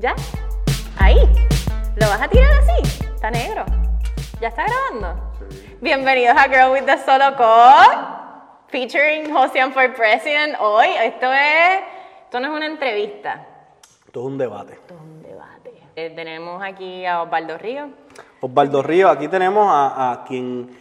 [0.00, 0.14] ¿Ya?
[0.98, 1.18] Ahí.
[1.96, 3.04] ¿Lo vas a tirar así?
[3.14, 3.66] Está negro.
[4.40, 5.20] ¿Ya está grabando?
[5.82, 10.56] Bienvenidos a Girl with the Solo Cup, featuring Josian for President.
[10.58, 11.80] Hoy, esto es,
[12.24, 13.46] esto no es una entrevista,
[14.06, 14.72] Esto es un debate.
[14.72, 15.72] esto es un debate.
[15.96, 17.90] Eh, tenemos aquí a Osvaldo Río.
[18.40, 20.78] Osvaldo Río, aquí tenemos a, a quien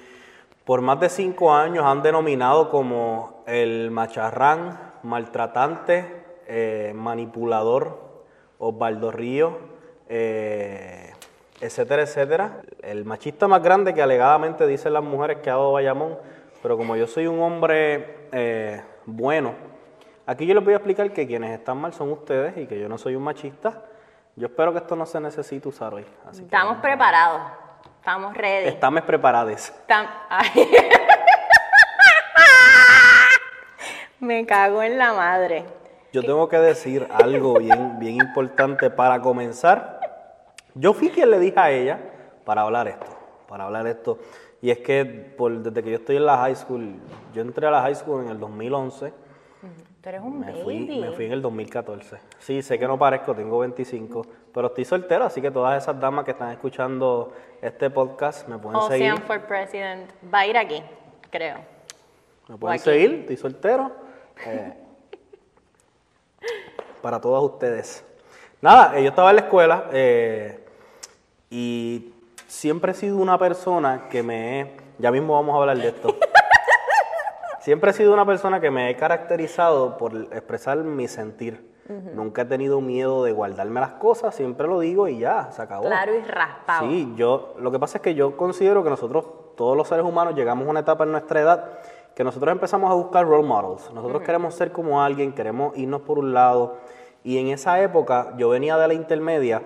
[0.64, 8.09] por más de cinco años han denominado como el macharrán, maltratante, eh, manipulador,
[8.60, 9.58] Osvaldo Río,
[10.08, 11.14] eh,
[11.62, 12.62] etcétera, etcétera.
[12.84, 16.18] El machista más grande que alegadamente dicen las mujeres que ha dado Bayamón,
[16.62, 19.54] pero como yo soy un hombre eh, bueno,
[20.28, 22.88] aquí yo les voy a explicar que quienes están mal son ustedes y que yo
[22.88, 23.82] no soy un machista.
[24.36, 26.06] Yo espero que esto no se necesite usar hoy.
[26.30, 27.42] Así que Estamos preparados,
[27.98, 28.68] estamos ready.
[28.68, 29.74] Estamos preparados.
[34.20, 35.66] Me cago en la madre.
[36.12, 40.00] Yo tengo que decir algo bien, bien importante para comenzar.
[40.74, 42.00] Yo fui quien le dije a ella
[42.46, 43.06] para hablar esto,
[43.48, 44.18] para hablar esto.
[44.62, 46.96] Y es que por, desde que yo estoy en la high school,
[47.34, 49.14] yo entré a la high school en el 2011,
[50.02, 50.64] Tú eres un me baby.
[50.64, 52.20] fui, me fui en el 2014.
[52.38, 56.24] Sí, sé que no parezco, tengo 25, pero estoy soltero, así que todas esas damas
[56.24, 59.12] que están escuchando este podcast me pueden seguir.
[59.12, 60.82] Ocean for President va a ir aquí,
[61.30, 61.58] creo.
[62.48, 63.92] Me pueden seguir, estoy soltero.
[64.46, 64.74] Eh,
[67.02, 68.04] para todos ustedes.
[68.62, 70.66] Nada, eh, yo estaba en la escuela eh,
[71.50, 72.14] y
[72.48, 74.78] siempre he sido una persona que me he.
[74.98, 76.16] Ya mismo vamos a hablar de esto.
[77.62, 81.70] Siempre he sido una persona que me he caracterizado por expresar mi sentir.
[81.90, 85.86] Nunca he tenido miedo de guardarme las cosas, siempre lo digo y ya, se acabó.
[85.86, 86.88] Claro y raspado.
[86.88, 89.26] Sí, yo, lo que pasa es que yo considero que nosotros,
[89.58, 91.80] todos los seres humanos, llegamos a una etapa en nuestra edad
[92.20, 93.90] que nosotros empezamos a buscar role models.
[93.94, 96.76] Nosotros queremos ser como alguien, queremos irnos por un lado.
[97.24, 99.62] Y en esa época yo venía de la intermedia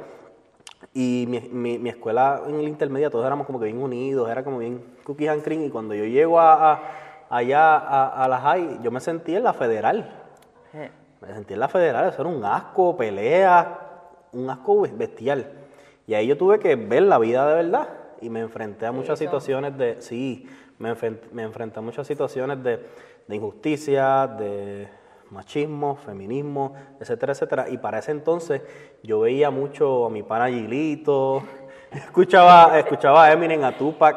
[0.93, 4.43] y mi, mi- mi escuela en la intermedia todos éramos como que bien unidos, era
[4.43, 5.63] como bien cookies and cream.
[5.63, 6.81] Y cuando yo llego a, a-
[7.31, 10.11] allá a, a la high, yo me sentí en la federal.
[11.21, 13.80] Me sentí en la federal, eso era un asco, pelea,
[14.31, 15.49] un asco bestial.
[16.05, 17.87] Y ahí yo tuve que ver la vida de verdad
[18.21, 20.47] y me enfrenté a muchas situaciones de, sí,
[20.80, 22.80] me, enfren- me enfrenté a muchas situaciones de,
[23.28, 24.88] de injusticia, de
[25.32, 27.70] machismo, feminismo, etcétera, etcétera.
[27.70, 28.61] Y para ese entonces
[29.02, 31.44] yo veía mucho a mi pana Gilito,
[31.92, 34.16] escuchaba, escuchaba a Eminem, a Tupac,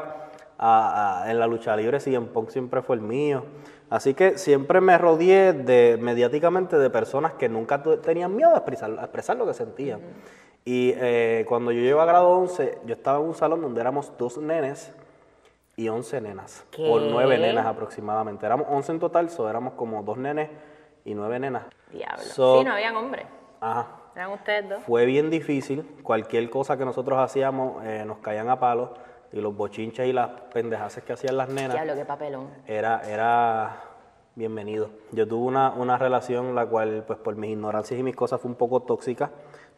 [0.58, 3.44] a- a- en la lucha libre, CM Punk siempre fue el mío.
[3.88, 8.90] Así que siempre me rodeé de, mediáticamente de personas que nunca tenían miedo a expresar,
[8.98, 10.00] a expresar lo que sentían.
[10.64, 14.12] Y eh, cuando yo llego a grado 11, yo estaba en un salón donde éramos
[14.18, 14.92] dos nenes
[15.76, 16.64] y 11 nenas.
[16.70, 16.90] ¿Qué?
[16.90, 18.46] O nueve nenas aproximadamente.
[18.46, 20.48] Éramos 11 en total, so éramos como dos nenes
[21.04, 21.64] y nueve nenas.
[21.92, 22.22] Diablo.
[22.22, 23.26] So- sí, no habían hombres.
[23.60, 23.86] Ajá.
[24.14, 24.82] Eran ustedes dos.
[24.84, 25.82] Fue bien difícil.
[26.02, 28.90] Cualquier cosa que nosotros hacíamos eh, nos caían a palos.
[29.32, 32.48] Y los bochinches y las pendejaces que hacían las nenas Diablo, qué papelón.
[32.66, 33.76] era, era
[34.34, 34.88] bienvenido.
[35.12, 38.50] Yo tuve una, una relación la cual, pues por mis ignorancias y mis cosas, fue
[38.50, 39.30] un poco tóxica.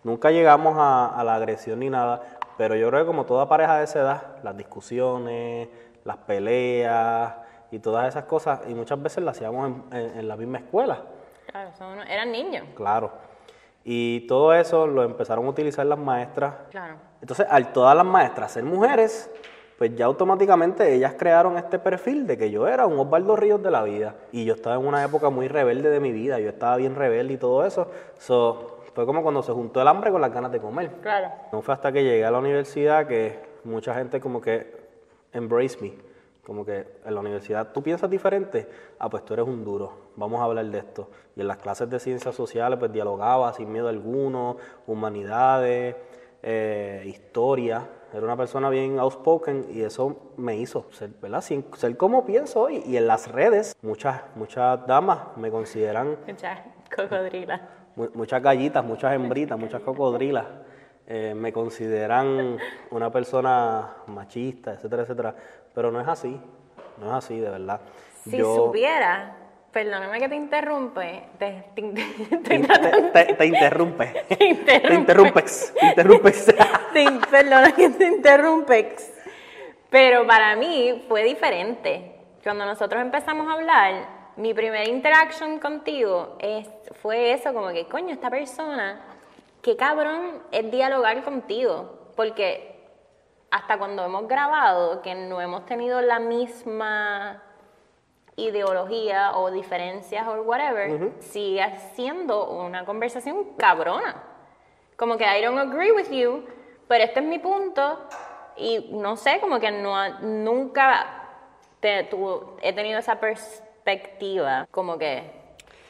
[0.04, 2.22] Nunca llegamos a, a la agresión ni nada,
[2.56, 5.68] pero yo creo que como toda pareja de esa edad, las discusiones,
[6.04, 7.34] las peleas
[7.70, 11.02] y todas esas cosas, y muchas veces las hacíamos en, en- en la misma escuela.
[11.50, 12.64] Claro, son eran niños.
[12.74, 13.10] Claro.
[13.84, 16.54] Y todo eso lo empezaron a utilizar las maestras.
[16.70, 16.96] Claro.
[17.20, 19.30] Entonces, al todas las maestras ser mujeres,
[19.78, 23.70] pues ya automáticamente ellas crearon este perfil de que yo era un Osvaldo Ríos de
[23.70, 24.14] la vida.
[24.32, 27.34] Y yo estaba en una época muy rebelde de mi vida, yo estaba bien rebelde
[27.34, 27.90] y todo eso.
[28.18, 30.90] So, fue como cuando se juntó el hambre con las ganas de comer.
[31.00, 31.30] Claro.
[31.52, 34.77] No fue hasta que llegué a la universidad que mucha gente como que
[35.32, 35.94] embrace me.
[36.44, 38.66] Como que en la universidad, ¿tú piensas diferente?
[38.98, 41.10] Ah, pues tú eres un duro, vamos a hablar de esto.
[41.36, 44.56] Y en las clases de ciencias sociales, pues dialogaba sin miedo alguno,
[44.86, 45.94] humanidades,
[46.42, 47.86] eh, historia.
[48.14, 51.42] Era una persona bien outspoken y eso me hizo ser, ¿verdad?
[51.42, 52.82] Sin- ser como pienso hoy.
[52.86, 56.60] Y en las redes, muchas, muchas damas me consideran Muchas
[56.96, 57.60] cocodrilas.
[57.96, 60.46] Mu- muchas gallitas, muchas hembritas, muchas cocodrilas
[61.10, 62.58] eh, me consideran
[62.90, 65.34] una persona machista, etcétera, etcétera.
[65.74, 66.38] Pero no es así,
[66.98, 67.80] no es así, de verdad.
[68.24, 69.34] Si Yo- supiera,
[69.72, 74.24] perdóname que te interrumpe, te, te- te- te, te- te interrumpe.
[74.28, 74.84] te interrumpe.
[74.88, 76.46] Te interrumpes, te interrumpes.
[76.92, 78.96] Te- perdona que te interrumpe.
[79.90, 82.14] Pero para mí fue diferente.
[82.42, 86.68] Cuando nosotros empezamos a hablar, mi primera interaction contigo es,
[87.02, 89.00] fue eso, como que, coño, esta persona,
[89.68, 92.12] qué cabrón es dialogar contigo.
[92.16, 92.88] Porque
[93.50, 97.42] hasta cuando hemos grabado, que no hemos tenido la misma
[98.36, 104.22] ideología o diferencias o whatever, sigue siendo una conversación cabrona.
[104.96, 106.44] Como que I don't agree with you,
[106.88, 107.98] pero este es mi punto
[108.56, 111.06] y no sé, como que no, nunca
[111.80, 112.08] te,
[112.62, 115.37] he tenido esa perspectiva, como que,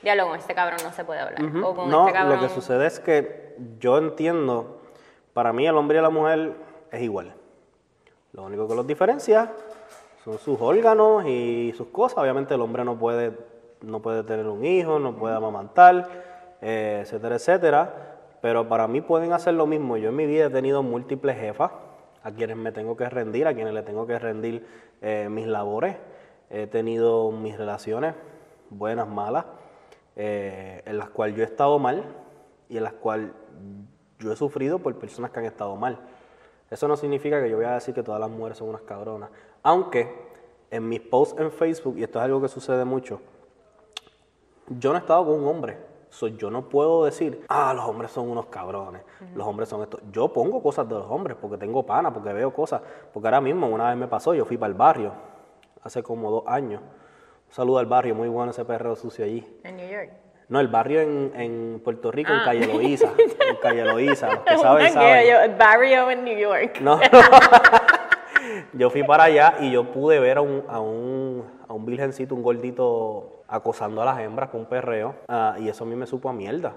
[0.02, 1.40] diálogo, con este cabrón no se puede hablar.
[1.64, 4.80] o con no, este lo que sucede es que yo entiendo,
[5.32, 6.54] para mí el hombre y la mujer
[6.90, 7.34] es igual.
[8.32, 9.52] Lo único que los diferencia
[10.24, 12.18] son sus órganos y sus cosas.
[12.18, 13.32] Obviamente el hombre no puede,
[13.80, 16.08] no puede tener un hijo, no puede amamantar,
[16.60, 17.94] eh, etcétera, etcétera.
[18.40, 19.96] Pero para mí pueden hacer lo mismo.
[19.96, 21.72] Yo en mi vida he tenido múltiples jefas
[22.22, 24.66] a quienes me tengo que rendir, a quienes le tengo que rendir
[25.00, 25.96] eh, mis labores.
[26.50, 28.14] He tenido mis relaciones,
[28.70, 29.44] buenas, malas,
[30.20, 32.04] eh, en las cuales yo he estado mal
[32.68, 33.30] y en las cuales
[34.18, 35.96] yo he sufrido por personas que han estado mal.
[36.68, 39.30] Eso no significa que yo voy a decir que todas las mujeres son unas cabronas.
[39.62, 40.12] Aunque
[40.72, 43.20] en mis posts en Facebook, y esto es algo que sucede mucho,
[44.66, 45.78] yo no he estado con un hombre.
[46.36, 49.02] yo no puedo decir, ah, los hombres son unos cabrones,
[49.36, 50.00] los hombres son esto.
[50.10, 52.82] Yo pongo cosas de los hombres porque tengo pana, porque veo cosas.
[53.12, 55.12] Porque ahora mismo, una vez me pasó, yo fui para el barrio,
[55.82, 56.82] hace como dos años.
[57.50, 59.46] Saludo al barrio, muy bueno ese perro sucio allí.
[59.64, 60.10] En New York.
[60.48, 62.44] No, el barrio en, en Puerto Rico, en ah.
[62.44, 63.12] Calle Loíza.
[63.18, 65.50] en Calle Loíza, los que saben, saben.
[65.50, 66.80] el barrio en New York.
[66.80, 66.98] No.
[68.72, 72.34] yo fui para allá y yo pude ver a un, a un, a un virgencito,
[72.34, 75.16] un gordito, acosando a las hembras con un perreo.
[75.28, 76.74] Ah, y eso a mí me supo a mierda.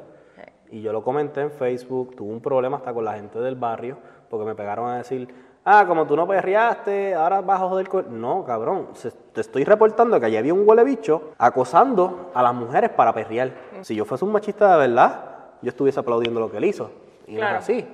[0.69, 3.97] Y yo lo comenté en Facebook, tuve un problema hasta con la gente del barrio,
[4.29, 5.27] porque me pegaron a decir,
[5.65, 8.21] ah, como tú no perreaste, ahora vas a joder con...
[8.21, 8.89] No, cabrón,
[9.33, 13.49] te estoy reportando que allí había un huele bicho acosando a las mujeres para perrear.
[13.49, 13.83] Mm.
[13.83, 15.25] Si yo fuese un machista de verdad,
[15.61, 16.91] yo estuviese aplaudiendo lo que él hizo.
[17.27, 17.87] Y no es así.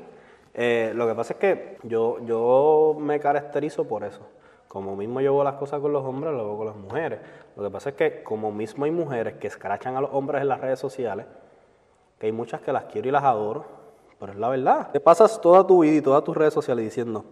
[0.53, 4.21] Eh, lo que pasa es que yo, yo me caracterizo por eso.
[4.67, 7.19] Como mismo yo hago las cosas con los hombres, lo hago con las mujeres.
[7.55, 10.49] Lo que pasa es que como mismo hay mujeres que escrachan a los hombres en
[10.49, 11.25] las redes sociales,
[12.19, 13.65] que hay muchas que las quiero y las adoro,
[14.19, 14.89] pero es la verdad.
[14.91, 17.23] Te pasas toda tu vida y todas tus redes sociales diciendo,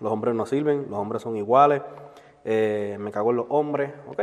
[0.00, 1.82] los hombres no sirven, los hombres son iguales,
[2.44, 4.22] eh, me cago en los hombres, ok.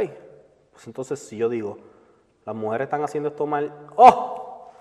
[0.72, 1.78] Pues entonces si yo digo,
[2.46, 4.72] las mujeres están haciendo esto mal, ¡oh!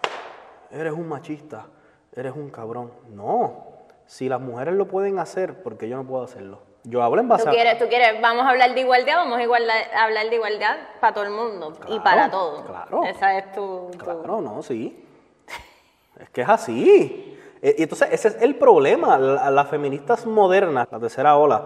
[0.70, 1.66] Eres un machista,
[2.14, 2.92] eres un cabrón.
[3.08, 3.64] No,
[4.06, 6.62] si las mujeres lo pueden hacer, ¿por qué yo no puedo hacerlo?
[6.84, 10.02] Yo hablo en base ¿Tú quieres, tú quieres, vamos a hablar de igualdad, vamos a,
[10.02, 12.64] hablar de igualdad para todo el mundo y para todo.
[12.64, 13.04] Claro.
[13.04, 15.04] Esa es tu, Claro, no, sí.
[16.20, 17.30] es que es así.
[17.62, 19.19] Y entonces ese es el problema.
[19.19, 21.65] Las feministas modernas, la tercera ola,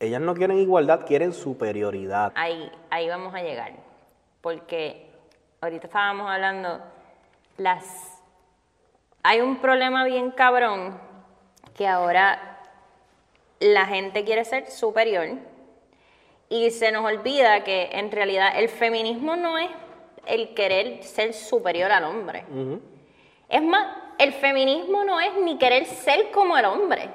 [0.00, 2.32] ellas no quieren igualdad, quieren superioridad.
[2.34, 3.72] Ahí, ahí vamos a llegar.
[4.40, 5.10] Porque
[5.60, 6.80] ahorita estábamos hablando,
[7.56, 8.18] las
[9.22, 10.98] hay un problema bien cabrón
[11.74, 12.60] que ahora
[13.60, 15.28] la gente quiere ser superior
[16.48, 19.68] y se nos olvida que en realidad el feminismo no es
[20.26, 22.44] el querer ser superior al hombre.
[23.48, 23.86] Es más,
[24.18, 27.08] el feminismo no es ni querer ser como el hombre.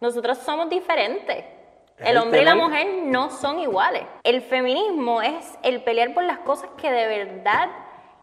[0.00, 1.44] Nosotros somos diferentes.
[1.98, 4.02] El hombre y la mujer no son iguales.
[4.22, 7.70] El feminismo es el pelear por las cosas que de verdad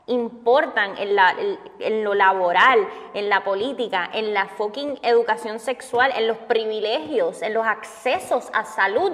[0.05, 1.33] importan en, la,
[1.79, 7.53] en, lo laboral, en la política, en la fucking educación sexual, en los privilegios, en
[7.53, 9.13] los accesos a salud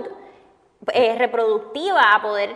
[0.94, 2.56] eh, reproductiva, a poder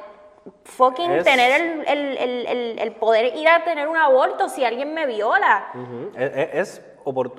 [0.66, 5.68] fucking tener el, poder ir a tener un aborto si alguien me viola.
[6.16, 6.82] Es,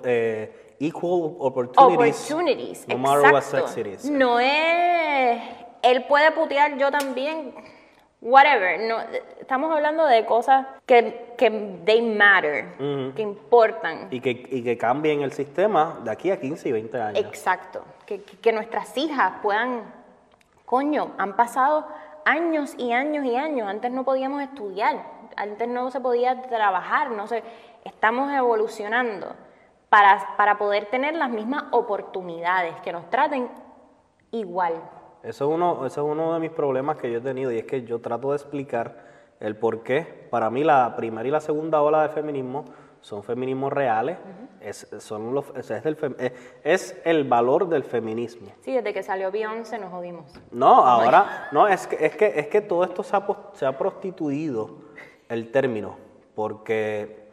[0.05, 4.05] eh, equal opportunities, no matter what sex it is.
[4.05, 5.41] No es,
[5.82, 7.55] él puede putear, yo también,
[8.20, 8.81] whatever.
[8.81, 9.01] No,
[9.41, 11.51] estamos hablando de cosas que, que
[11.84, 12.77] they matter,
[13.15, 14.08] que importan.
[14.11, 17.19] Y que, y que cambien el sistema de aquí a 15 y 20 años.
[17.20, 17.84] Exacto.
[18.06, 19.82] Que, que nuestras hijas puedan,
[20.65, 21.87] coño, han pasado
[22.24, 23.69] años y años y años.
[23.69, 25.04] Antes no podíamos estudiar,
[25.36, 27.43] antes no se podía trabajar, no sé.
[27.84, 29.34] Estamos evolucionando
[29.88, 33.48] para, para poder tener las mismas oportunidades, que nos traten
[34.31, 34.74] igual.
[35.22, 37.64] Eso es, uno, eso es uno de mis problemas que yo he tenido y es
[37.64, 38.96] que yo trato de explicar
[39.40, 40.26] el por qué.
[40.31, 42.64] Para mí la primera y la segunda ola de feminismo
[43.05, 44.17] son feminismos reales,
[44.63, 46.32] es, son los, es, el,
[46.65, 48.49] es, el valor del feminismo.
[48.63, 50.32] Sí, desde que salió Beyoncé nos jodimos.
[50.51, 53.77] No, ahora, no, es que, es que, es que todo esto se ha, se ha
[53.77, 54.70] prostituido
[55.29, 55.99] el término,
[56.34, 57.29] porque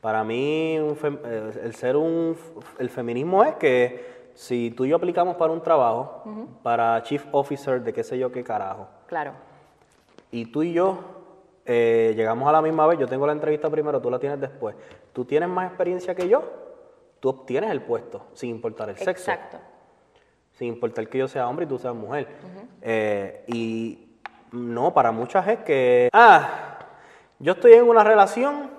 [0.00, 2.34] para mí eh, el ser un,
[2.78, 6.24] el feminismo es que si tú y yo aplicamos para un trabajo,
[6.62, 8.88] para chief officer de qué sé yo qué carajo.
[9.06, 9.32] Claro.
[10.30, 11.20] Y tú y yo
[11.72, 14.74] eh, llegamos a la misma vez, yo tengo la entrevista primero, tú la tienes después.
[15.20, 16.42] Tú tienes más experiencia que yo,
[17.20, 19.10] tú obtienes el puesto, sin importar el sexo.
[19.10, 19.58] Exacto.
[20.52, 22.26] Sin importar que yo sea hombre y tú seas mujer.
[22.80, 24.16] Eh, y
[24.50, 26.78] no, para muchas es que, ah,
[27.38, 28.70] yo estoy en una relación,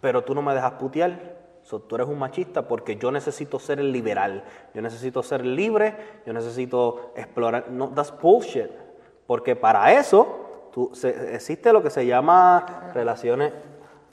[0.00, 3.80] pero tú no me dejas putear, So, tú eres un machista porque yo necesito ser
[3.80, 7.68] liberal, yo necesito ser libre, yo necesito explorar.
[7.68, 8.70] No, that's bullshit.
[9.26, 13.52] Porque para eso tú, se- existe lo que se llama relaciones,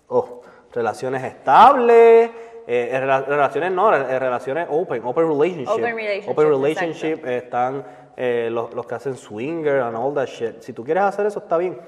[0.07, 0.41] oh,
[0.74, 2.29] relaciones estables,
[2.67, 5.69] eh, rela- relaciones no, relaciones open, open relationship.
[5.69, 10.62] Open relationship, Open relationship, están eh, los, los que hacen swinger and all that shit.
[10.62, 11.79] Si tú quieres hacer eso, está bien,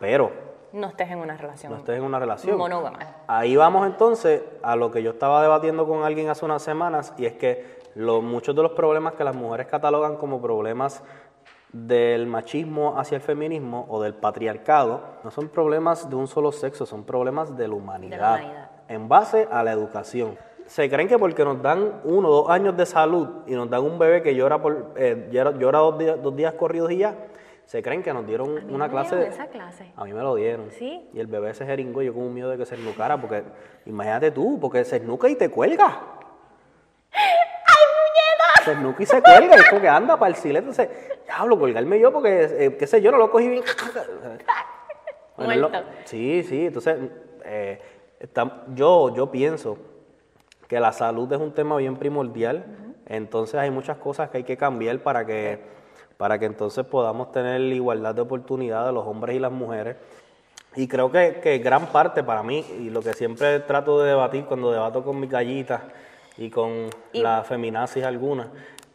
[0.00, 0.30] pero
[0.72, 2.56] No estés en una relación no estés en una relación.
[2.58, 2.98] monógama.
[3.26, 7.26] Ahí vamos entonces a lo que yo estaba debatiendo con alguien hace unas semanas y
[7.26, 11.02] es que lo- muchos de los problemas que las mujeres catalogan como problemas
[11.72, 16.86] del machismo hacia el feminismo o del patriarcado no son problemas de un solo sexo,
[16.86, 18.70] son problemas de la humanidad, humanidad.
[18.88, 20.38] en base a la educación.
[20.66, 23.82] Se creen que porque nos dan uno o dos años de salud y nos dan
[23.82, 27.14] un bebé que llora, por, eh, llora, llora dos, días, dos días corridos y ya,
[27.64, 29.92] se creen que nos dieron A mí una me clase dieron esa clase.
[29.94, 30.70] A mí me lo dieron.
[30.70, 31.08] ¿Sí?
[31.12, 33.44] Y el bebé se jeringó, yo con un miedo de que se esnucara, porque
[33.84, 35.86] imagínate tú, porque se esnuca y te cuelga.
[37.12, 40.56] ¡Ay, Se esnuca y se cuelga, y es como que anda para el.
[40.56, 40.88] Entonces,
[41.28, 43.62] diablo, colgarme yo, porque, eh, qué sé yo, no lo cogí bien.
[45.36, 45.70] Bueno, lo-
[46.04, 46.96] sí, sí, entonces,
[47.44, 47.78] eh,
[48.18, 49.78] está- yo, yo pienso
[50.66, 52.64] que la salud es un tema bien primordial,
[53.06, 55.60] entonces hay muchas cosas que hay que cambiar para que,
[56.16, 59.96] para que entonces podamos tener igualdad de oportunidades los hombres y las mujeres.
[60.74, 64.44] Y creo que, que gran parte para mí, y lo que siempre trato de debatir
[64.44, 65.82] cuando debato con mis gallitas
[66.36, 68.48] y con Y- las feminazis algunas,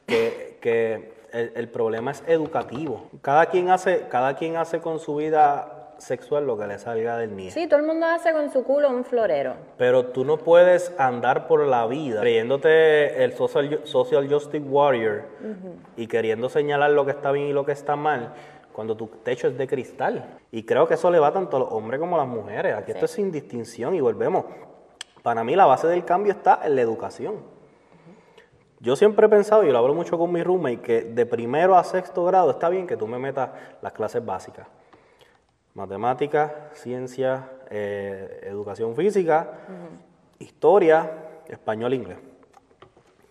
[0.06, 3.10] que, que el, el problema es educativo.
[3.22, 7.36] Cada quien, hace, cada quien hace con su vida sexual lo que le salga del
[7.36, 7.52] niño.
[7.52, 9.56] Sí, todo el mundo hace con su culo un florero.
[9.78, 15.24] Pero tú no puedes andar por la vida creyéndote el social, social justice warrior
[15.96, 18.34] y queriendo señalar lo que está bien y lo que está mal
[18.74, 20.40] cuando tu techo es de cristal.
[20.52, 22.76] Y creo que eso le va tanto a los hombres como a las mujeres.
[22.76, 24.46] Aquí esto es sin distinción y volvemos.
[25.22, 27.53] Para mí la base del cambio está en la educación.
[28.84, 31.86] Yo siempre he pensado, y lo hablo mucho con mi roommate, que de primero a
[31.86, 33.50] sexto grado está bien que tú me metas
[33.82, 34.68] las clases básicas.
[35.74, 39.52] Matemáticas, ciencia, eh, educación física,
[40.38, 41.10] historia,
[41.48, 42.18] español, inglés.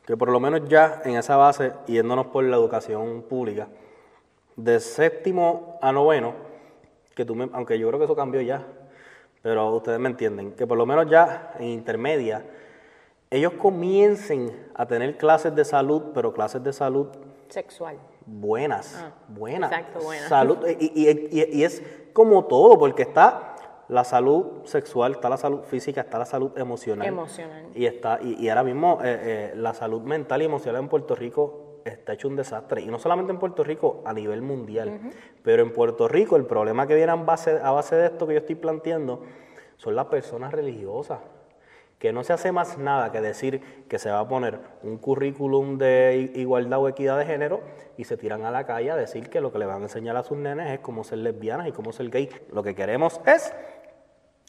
[0.06, 3.68] Que por lo menos ya en esa base, yéndonos por la educación pública,
[4.56, 6.32] de séptimo a noveno,
[7.14, 8.64] que tú me- aunque yo creo que eso cambió ya,
[9.42, 12.42] pero ustedes me entienden, que por lo menos ya en intermedia,
[13.32, 17.08] ellos comiencen a tener clases de salud, pero clases de salud
[17.48, 17.96] Sexual.
[18.26, 19.70] buenas, Ah, buenas.
[19.72, 20.28] exacto, buenas.
[20.28, 23.56] Salud, y, y- y- y es como todo, porque está
[23.88, 27.06] la salud sexual, está la salud física, está la salud emocional.
[27.06, 27.66] Emocional.
[27.74, 31.14] Y, está, y, y ahora mismo eh, eh, la salud mental y emocional en Puerto
[31.14, 32.80] Rico está hecho un desastre.
[32.80, 35.00] Y no solamente en Puerto Rico, a nivel mundial.
[35.42, 38.34] Pero en Puerto Rico el problema que viene a base, a base de esto que
[38.34, 39.22] yo estoy planteando
[39.76, 41.18] son las personas religiosas
[42.02, 45.78] que no se hace más nada que decir que se va a poner un currículum
[45.78, 47.60] de igualdad o equidad de género
[47.96, 50.16] y se tiran a la calle a decir que lo que le van a enseñar
[50.16, 52.28] a sus nenes es cómo ser lesbianas y cómo ser gay.
[52.50, 53.54] Lo que queremos es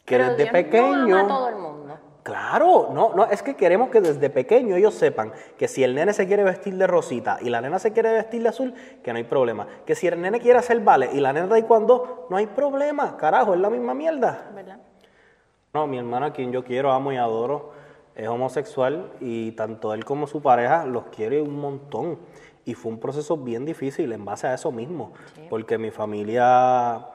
[0.04, 1.06] que Pero desde Dios pequeño...
[1.06, 1.98] No ama a todo el mundo.
[2.24, 6.12] Claro, no, no, es que queremos que desde pequeño ellos sepan que si el nene
[6.12, 9.18] se quiere vestir de rosita y la nena se quiere vestir de azul, que no
[9.18, 9.68] hay problema.
[9.86, 13.16] Que si el nene quiere hacer vale y la nena taekwondo, no hay problema.
[13.16, 14.50] Carajo, es la misma mierda.
[14.52, 14.80] ¿Verdad?
[15.74, 17.72] No, mi hermano, a quien yo quiero, amo y adoro,
[18.14, 22.16] es homosexual y tanto él como su pareja los quiere un montón.
[22.64, 25.12] Y fue un proceso bien difícil en base a eso mismo,
[25.50, 27.08] porque mi familia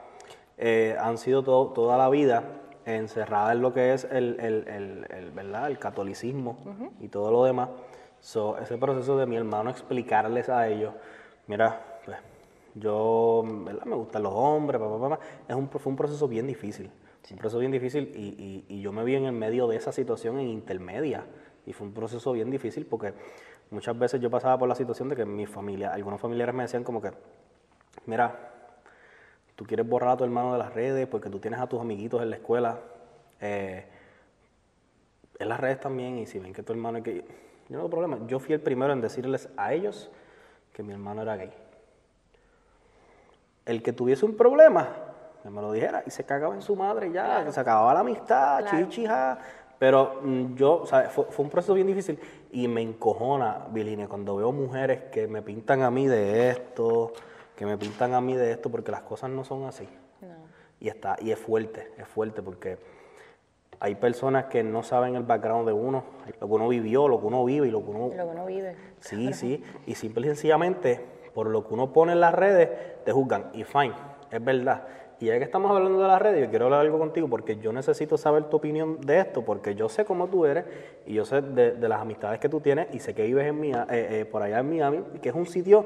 [0.58, 2.44] eh, han sido to- toda la vida
[2.84, 5.66] encerrada en lo que es el, el- el- el, ¿verdad?
[5.68, 6.58] el catolicismo
[7.00, 7.70] y todo lo demás.
[8.20, 10.92] So, ese proceso de mi hermano explicarles a ellos,
[11.46, 12.18] mira, pues,
[12.74, 13.86] yo ¿verdad?
[13.86, 16.90] me gustan los hombres, pa, pa, pa, pa", es un, fue un proceso bien difícil.
[17.30, 20.38] Un proceso bien difícil y, y- yo me vi en el medio de esa situación
[20.40, 21.24] en intermedia.
[21.66, 23.12] Y fue un proceso bien difícil porque
[23.70, 26.82] muchas veces yo pasaba por la situación de que mi familia, algunos familiares me decían
[26.82, 27.12] como que,
[28.06, 28.50] mira,
[29.54, 32.20] tú quieres borrar a tu hermano de las redes porque tú tienes a tus amiguitos
[32.22, 32.80] en la escuela.
[33.40, 33.84] eh,
[35.38, 37.18] en las redes también y si ven que tu hermano es gay,
[37.68, 38.18] yo no tengo problema.
[38.26, 40.10] Yo fui el primero en decirles a ellos
[40.74, 41.50] que mi hermano era gay.
[43.64, 44.88] El que tuviese un problema,
[45.42, 48.00] que me lo dijera y se cagaba en su madre ya, que se acababa la
[48.00, 48.78] amistad, Claro.
[48.86, 49.38] chichija.
[49.78, 52.18] Pero mm, yo, o sea, fue, fue un proceso bien difícil
[52.52, 57.12] y me encojona, Viline, cuando veo mujeres que me pintan a mí de esto,
[57.56, 59.88] que me pintan a mí de esto, porque las cosas no son así.
[60.80, 62.78] Y, está, y es fuerte, es fuerte porque
[63.80, 66.04] hay personas que no saben el background de uno,
[66.40, 68.08] lo que uno vivió, lo que uno vive y lo que uno...
[68.08, 68.76] Lo que uno vive.
[69.00, 71.04] Sí, sí, y simple y sencillamente,
[71.34, 72.68] por lo que uno pone en las redes,
[73.04, 73.50] te juzgan.
[73.54, 73.94] Y fine,
[74.30, 74.84] es verdad.
[75.20, 77.72] Y ya que estamos hablando de las redes, yo quiero hablar algo contigo porque yo
[77.74, 80.64] necesito saber tu opinión de esto, porque yo sé cómo tú eres
[81.04, 83.62] y yo sé de, de las amistades que tú tienes y sé que vives en
[83.62, 85.84] eh, eh, por allá en Miami, que es un sitio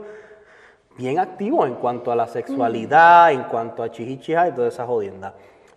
[0.97, 5.35] bien activo en cuanto a la sexualidad, en cuanto a chichichija y toda esa jodienda.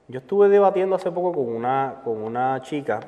[0.08, 3.00] Yo estuve debatiendo hace poco con una, con una chica,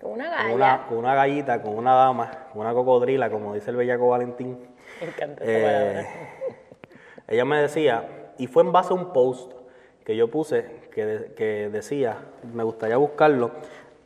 [0.00, 0.54] Con una con galla.
[0.54, 4.58] una, con una gallita, con una dama, con una cocodrila, como dice el bellaco Valentín.
[5.00, 6.06] Me encanta esa Eh,
[7.28, 9.61] ella me decía, y fue en base a un post
[10.04, 12.16] que yo puse que, de- que decía,
[12.54, 13.50] me gustaría buscarlo,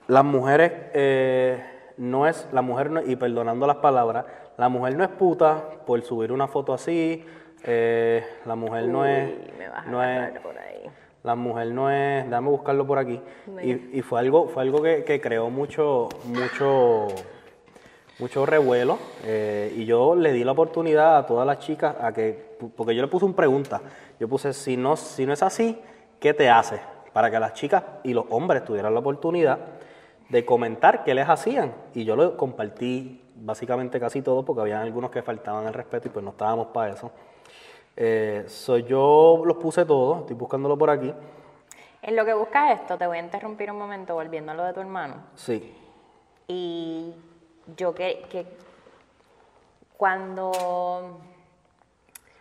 [0.08, 1.62] las mujeres eh,
[1.96, 4.24] no es, la mujer no- y perdonando las palabras,
[4.58, 7.24] la mujer no es puta por subir una foto así,
[7.64, 10.90] eh, la mujer no es, Uy, me vas a no es, agarrar por ahí.
[11.24, 13.20] la mujer no es, déjame buscarlo por aquí.
[13.62, 17.08] Y, y fue algo, fue algo que, que creó mucho, mucho,
[18.18, 18.98] mucho revuelo.
[19.24, 22.45] eh, y yo le di la oportunidad a todas las chicas a que,
[22.76, 23.80] porque yo le puse una pregunta.
[24.18, 25.78] Yo puse, si no, si no es así,
[26.20, 26.80] ¿qué te hace?
[27.12, 29.58] Para que las chicas y los hombres tuvieran la oportunidad
[30.28, 31.72] de comentar qué les hacían.
[31.94, 36.10] Y yo lo compartí básicamente casi todo, porque había algunos que faltaban el respeto y
[36.10, 37.10] pues no estábamos para eso.
[37.96, 41.12] Eh, so yo los puse todos, estoy buscándolo por aquí.
[42.02, 44.72] En lo que buscas esto, te voy a interrumpir un momento volviendo a lo de
[44.72, 45.16] tu hermano.
[45.34, 45.74] Sí,
[46.46, 47.12] Y
[47.76, 48.46] yo que, que
[49.96, 51.18] cuando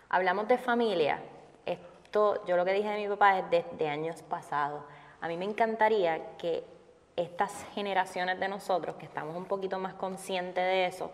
[0.09, 1.19] hablamos de familia,
[1.65, 4.83] esto, yo lo que dije de mi papá es desde años pasados.
[5.21, 6.63] A mí me encantaría que
[7.15, 11.11] estas generaciones de nosotros, que estamos un poquito más conscientes de eso,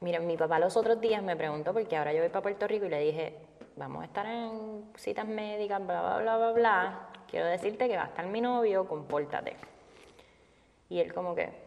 [0.00, 2.86] miren, mi papá los otros días me preguntó, porque ahora yo voy para Puerto Rico
[2.86, 3.36] y le dije,
[3.76, 7.08] vamos a estar en citas médicas, bla, bla, bla, bla, bla.
[7.28, 9.56] Quiero decirte que va a estar mi novio, compórtate.
[10.88, 11.65] Y él como que,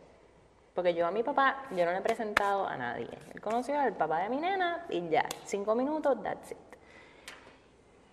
[0.80, 3.10] porque yo a mi papá, yo no le he presentado a nadie.
[3.34, 6.58] Él conoció al papá de mi nena y ya, cinco minutos, that's it.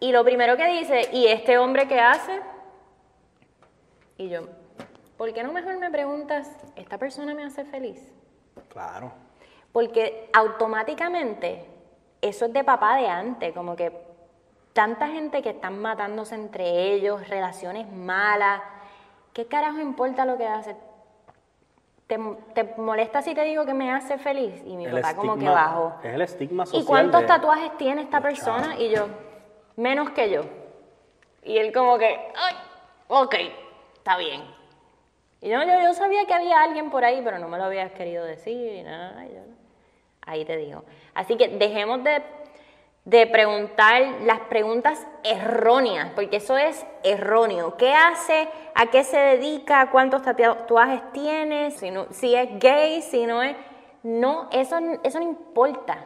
[0.00, 2.40] Y lo primero que dice, ¿y este hombre qué hace?
[4.16, 4.48] Y yo,
[5.16, 8.12] ¿por qué no mejor me preguntas, ¿esta persona me hace feliz?
[8.68, 9.12] claro.
[9.70, 11.68] Porque automáticamente
[12.20, 13.92] eso es de papá de antes, como que
[14.72, 18.60] tanta gente que están matándose entre ellos, relaciones malas.
[19.32, 20.74] ¿Qué carajo importa lo que hace?
[22.06, 22.18] ¿Te,
[22.54, 24.62] te molesta si te digo que me hace feliz?
[24.64, 25.94] Y mi El papá como que estigma- bajó.
[26.04, 26.82] Es el estigma social.
[26.82, 28.76] ¿Y cuántos de- tatuajes tiene esta persona?
[28.78, 29.08] Y yo,
[29.76, 30.42] menos que yo.
[31.42, 32.54] Y él como que, ay,
[33.08, 33.34] ok,
[33.96, 34.42] está bien.
[35.40, 37.90] Y yo, yo, yo sabía que había alguien por ahí, pero no me lo habías
[37.92, 38.72] querido decir.
[38.76, 39.40] y nada, y yo-
[40.26, 40.84] ahí te digo.
[41.14, 42.22] Así que dejemos de,
[43.06, 47.76] de preguntar las preguntas erróneas, porque eso es erróneo.
[47.76, 48.48] ¿Qué hace?
[48.74, 49.90] ¿A qué se dedica?
[49.92, 51.70] ¿Cuántos tatuajes tiene?
[51.70, 53.56] Si, no- si es gay, si no es...
[54.02, 56.04] No, eso, eso no importa.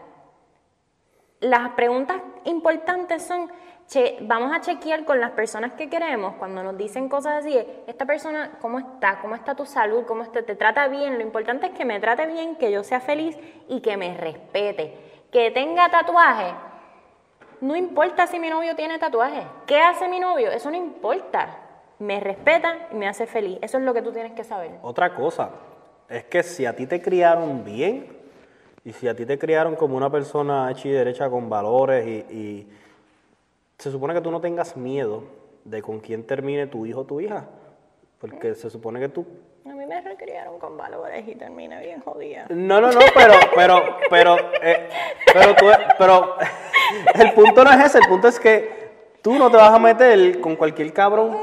[1.40, 3.50] Las preguntas importantes son,
[3.86, 8.04] che, vamos a chequear con las personas que queremos cuando nos dicen cosas así, esta
[8.04, 9.20] persona, ¿cómo está?
[9.22, 10.04] ¿Cómo está tu salud?
[10.06, 10.42] ¿Cómo está?
[10.42, 11.14] ¿Te trata bien?
[11.14, 14.98] Lo importante es que me trate bien, que yo sea feliz y que me respete.
[15.32, 16.52] Que tenga tatuaje,
[17.60, 19.46] no importa si mi novio tiene tatuaje.
[19.66, 20.50] ¿Qué hace mi novio?
[20.50, 21.58] Eso no importa.
[21.98, 23.58] Me respeta y me hace feliz.
[23.60, 24.72] Eso es lo que tú tienes que saber.
[24.82, 25.50] Otra cosa,
[26.08, 28.06] es que si a ti te criaron bien
[28.84, 32.34] y si a ti te criaron como una persona hecha y derecha con valores y,
[32.34, 32.68] y
[33.78, 35.24] se supone que tú no tengas miedo
[35.64, 37.46] de con quién termine tu hijo o tu hija,
[38.18, 39.26] porque se supone que tú...
[39.90, 42.44] Me recriaron con valores y terminé bien jodida.
[42.48, 44.88] No, no, no, pero, pero, pero, eh,
[45.32, 45.66] pero, tú,
[45.98, 46.36] pero
[47.14, 50.40] el punto no es ese, el punto es que tú no te vas a meter
[50.40, 51.36] con cualquier cabrón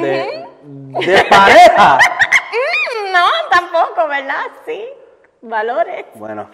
[0.00, 1.98] de, de pareja.
[1.98, 4.46] Mm, No, tampoco, ¿verdad?
[4.64, 4.82] Sí,
[5.42, 6.06] valores.
[6.14, 6.48] Bueno,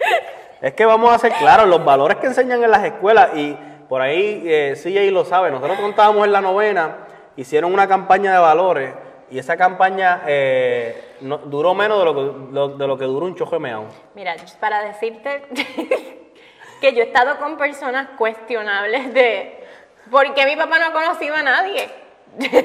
[0.59, 3.57] es que vamos a ser claros, los valores que enseñan en las escuelas, y
[3.87, 6.97] por ahí eh, CJ lo sabe, nosotros contábamos en la novena,
[7.37, 8.93] hicieron una campaña de valores,
[9.31, 13.25] y esa campaña eh, no- duró menos de lo, que, lo- de lo que duró
[13.25, 13.85] un chojo de meao.
[14.15, 15.43] Mira, para decirte
[16.81, 19.63] que yo he estado con personas cuestionables de
[20.11, 21.89] por qué mi papá no ha conocido a nadie.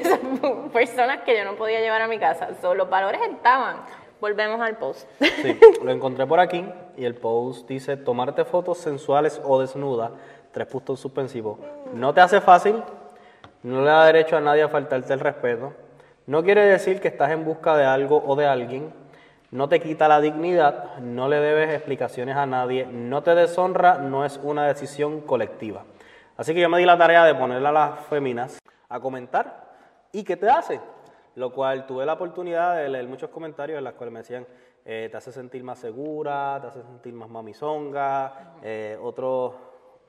[0.04, 2.48] Son personas que yo no podía llevar a mi casa.
[2.60, 3.76] So, los valores estaban.
[4.20, 5.08] Volvemos al post.
[5.20, 6.66] Sí, lo encontré por aquí,
[6.96, 10.10] y el post dice, tomarte fotos sensuales o desnudas,
[10.50, 11.58] tres puntos suspensivos.
[11.92, 12.82] No te hace fácil,
[13.62, 15.72] no le da derecho a nadie a faltarte el respeto,
[16.28, 18.92] no quiere decir que estás en busca de algo o de alguien,
[19.50, 24.26] no te quita la dignidad, no le debes explicaciones a nadie, no te deshonra, no
[24.26, 25.86] es una decisión colectiva.
[26.36, 28.58] Así que yo me di la tarea de ponerle a las féminas
[28.90, 29.70] a comentar
[30.12, 30.78] y qué te hace,
[31.34, 34.46] lo cual tuve la oportunidad de leer muchos comentarios en los cuales me decían,
[34.84, 39.54] eh, te hace sentir más segura, te hace sentir más mamizonga, eh, otro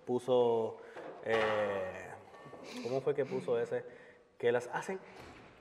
[0.06, 0.80] puso...
[1.24, 2.10] eh,
[2.84, 3.86] ¿Cómo fue que puso ese?
[4.38, 5.00] Que las hacen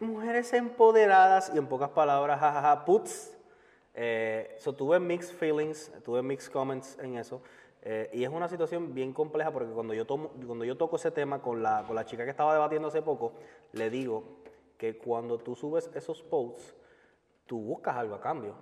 [0.00, 3.37] mujeres empoderadas y en pocas palabras, jajaja, puts.
[3.94, 7.42] Eh, so, tuve mixed feelings, tuve mixed comments en eso.
[7.82, 11.11] eh, y es una situación bien compleja porque cuando yo, tomo, cuando yo toco ese
[11.11, 13.32] tema con la, con la chica que estaba debatiendo hace poco,
[13.72, 14.24] le digo
[14.76, 16.74] que cuando tú subes esos posts,
[17.46, 18.54] tú buscas algo a cambio.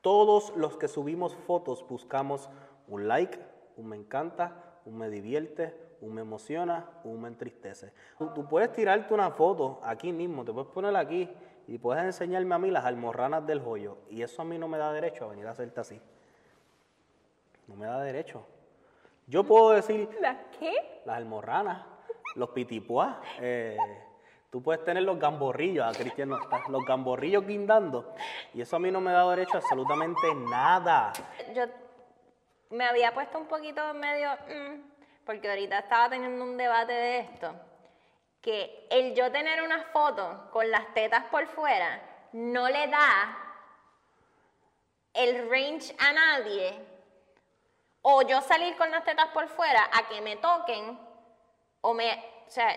[0.00, 2.48] Todos los que subimos fotos buscamos
[2.88, 3.38] un like,
[3.76, 7.92] un me encanta, un me divierte, un me emociona, un me entristece.
[8.18, 11.28] Tú, tú puedes tirarte una foto aquí mismo, te puedes poner aquí
[11.68, 13.98] y puedes enseñarme a mí las almorranas del joyo.
[14.10, 16.00] Y eso a mí no me da derecho a venir a hacerte así.
[17.66, 18.46] No me da derecho.
[19.26, 21.02] Yo puedo decir ¿La qué?
[21.04, 21.84] las almorranas,
[22.36, 23.16] los pitipuás.
[23.40, 23.76] eh,
[24.50, 28.14] tú puedes tener los gamborrillos, a Cristian no está, los gamborrillos guindando.
[28.54, 31.12] Y eso a mí no me da derecho a absolutamente nada.
[31.54, 31.64] Yo
[32.70, 34.95] me había puesto un poquito medio, mm,
[35.26, 37.52] porque ahorita estaba teniendo un debate de esto,
[38.40, 42.00] que el yo tener una foto con las tetas por fuera
[42.32, 43.36] no le da
[45.12, 46.78] el range a nadie,
[48.02, 50.96] o yo salir con las tetas por fuera a que me toquen,
[51.80, 52.12] o me,
[52.46, 52.68] o sea,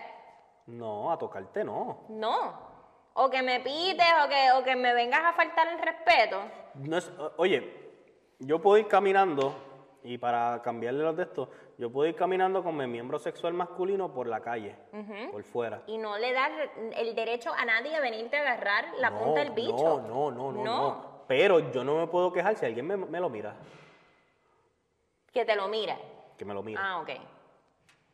[0.66, 2.04] No, a tocarte no.
[2.08, 2.68] no,
[3.14, 6.42] o que me pites, o que, o que me vengas a faltar el respeto.
[6.74, 7.92] No es, oye,
[8.40, 9.54] yo puedo ir caminando,
[10.02, 14.12] y para cambiarle los de esto, yo puedo ir caminando con mi miembro sexual masculino
[14.12, 14.76] por la calle,
[15.32, 15.82] por fuera.
[15.86, 16.50] Y no le da
[16.94, 20.02] el derecho a nadie a venirte a agarrar la no, punta del bicho.
[20.06, 21.24] No, no, no, no, no.
[21.26, 23.54] Pero yo no me puedo quejar si alguien me, me lo mira,
[25.32, 25.96] Que te lo mira.
[26.36, 26.78] que me lo mire.
[26.84, 27.10] Ah, ok.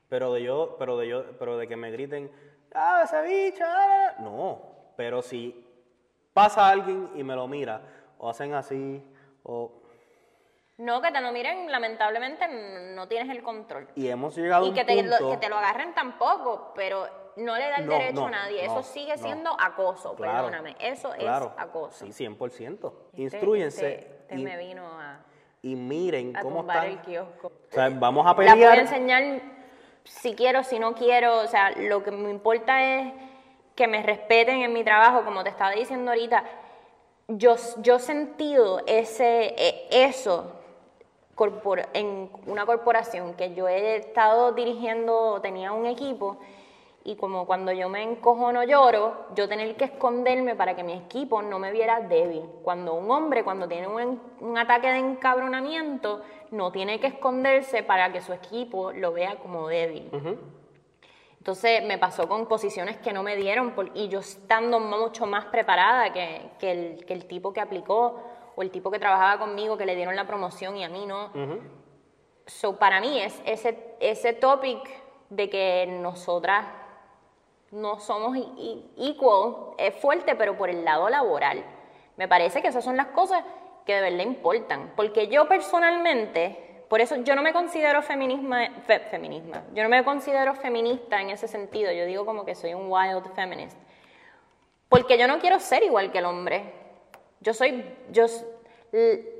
[0.09, 2.31] Pero de yo, pero de yo, pero de que me griten,
[2.73, 4.61] ah, ese bicho, ah", no.
[4.97, 5.67] Pero si
[6.33, 7.81] pasa alguien y me lo mira,
[8.17, 9.03] o hacen así,
[9.43, 9.73] o
[10.79, 12.47] No, que te lo miren, lamentablemente
[12.95, 13.89] no tienes el control.
[13.95, 16.73] y hemos llegado a Y un que te, lo, punto- que te lo agarren tampoco,
[16.75, 18.67] pero no le da el No, derecho no, a nadie.
[18.67, 20.77] no, Eso sigue siendo acoso, Claro, perdóname.
[20.79, 22.05] Eso claro, es acoso.
[22.05, 22.93] Sí, 100%.
[23.13, 25.21] Este- Instruyense este- este y, me vino a,
[25.63, 26.85] y miren a cómo están.
[26.85, 27.47] el kiosco.
[27.49, 28.79] O sea, vamos a La voy a pelear.
[28.79, 29.41] enseñar
[30.05, 31.39] si quiero, si no quiero.
[31.41, 33.15] O sea, lo que me importa es
[33.75, 36.45] que me respeten en mi trabajo, como te estaba diciendo ahorita.
[37.29, 40.56] Yo, yo he sentido ese, e- eso
[41.93, 46.39] en una corporación que yo he estado dirigiendo, tenía un equipo,
[47.05, 50.93] y como cuando yo me encojo no lloro, yo tener que esconderme para que mi
[50.95, 52.43] equipo no me viera débil.
[52.65, 58.11] Cuando un hombre, cuando tiene un, un ataque de encabronamiento, no tiene que esconderse para
[58.13, 60.11] que su equipo lo vea como débil.
[61.39, 65.45] Entonces me pasó con posiciones que no me dieron por- y yo estando mucho más
[65.45, 68.21] preparada que, que el, que el tipo que aplicó
[68.57, 71.31] o el tipo que trabajaba conmigo que le dieron la promoción y a mí no.
[72.47, 74.81] So, para mí es ese, ese topic
[75.31, 76.67] de que nosotras
[77.73, 78.37] no somos
[78.97, 81.65] equal es fuerte, pero por el lado laboral.
[82.17, 83.45] Me parece que esas son las cosas
[83.85, 84.93] que de verdad importan.
[84.97, 90.05] Porque yo personalmente, por eso yo no me considero feminisma, fe- feminisma, yo no me
[90.05, 91.93] considero feminista en ese sentido.
[91.93, 93.77] Yo digo como que soy un wild feminist.
[94.89, 96.86] Porque yo no quiero ser igual que el hombre.
[97.41, 98.27] Yo soy, yo,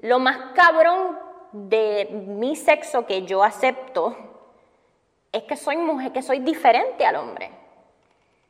[0.03, 1.19] lo más cabrón
[1.53, 4.17] de mi sexo que yo acepto
[5.33, 7.51] es que soy mujer, que soy diferente al hombre.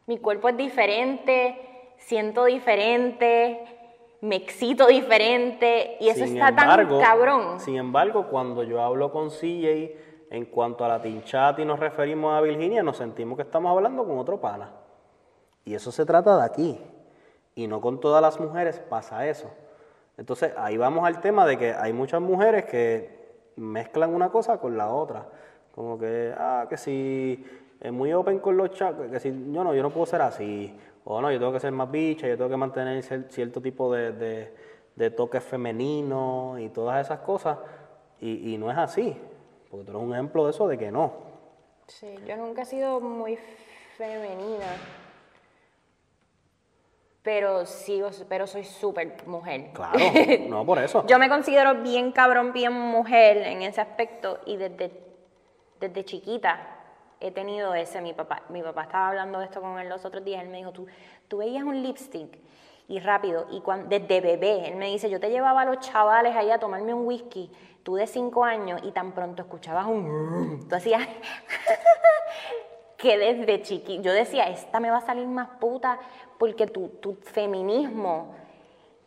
[0.07, 3.61] Mi cuerpo es diferente, siento diferente,
[4.21, 7.61] me excito diferente y eso Sin está embargo- tan cabrón.
[7.61, 9.97] Sin embargo, cuando yo hablo con CJ
[10.31, 14.05] en cuanto a la tinchata y nos referimos a Virginia, nos sentimos que estamos hablando
[14.05, 14.73] con otro pana.
[15.65, 16.81] Y eso se trata de aquí.
[17.57, 19.51] Y no con todas las mujeres pasa eso.
[20.17, 24.77] Entonces, ahí vamos al tema de que hay muchas mujeres que mezclan una cosa con
[24.77, 25.27] la otra.
[25.75, 27.45] Como que, ah, que si
[27.81, 30.79] es muy open con los chavos, que si yo no, yo no puedo ser así.
[31.05, 33.93] O no, yo tengo que ser más bicha, yo tengo que mantener cier- cierto tipo
[33.93, 34.55] de, de,
[34.95, 37.59] de toque femenino y todas esas cosas.
[38.21, 39.17] Y, y no es así.
[39.71, 41.13] Porque tú eres un ejemplo de eso, de que no.
[41.87, 43.39] Sí, yo nunca he sido muy
[43.97, 44.67] femenina.
[47.27, 49.71] Pero sigo, pero soy súper mujer.
[49.73, 49.99] Claro,
[50.49, 51.05] no por eso.
[51.09, 54.93] Yo me considero bien cabrón, bien mujer en ese aspecto y desde,
[55.81, 56.61] desde chiquita
[57.19, 58.01] he tenido ese.
[58.01, 60.41] Mi papá, mi papá estaba hablando de esto con él los otros días.
[60.41, 60.87] Él me dijo, tú,
[61.27, 62.39] tú veías un lipstick
[62.87, 66.37] y rápido, y cuan- desde bebé, él me dice, yo te llevaba a los chavales
[66.37, 67.51] ahí a tomarme un whisky,
[67.83, 70.65] tú de cinco años, y tan pronto escuchabas un...
[70.69, 71.03] Tú hacías...
[72.97, 75.99] que desde chiqui, yo decía, esta me va a salir más puta
[76.39, 78.35] porque tu, tu feminismo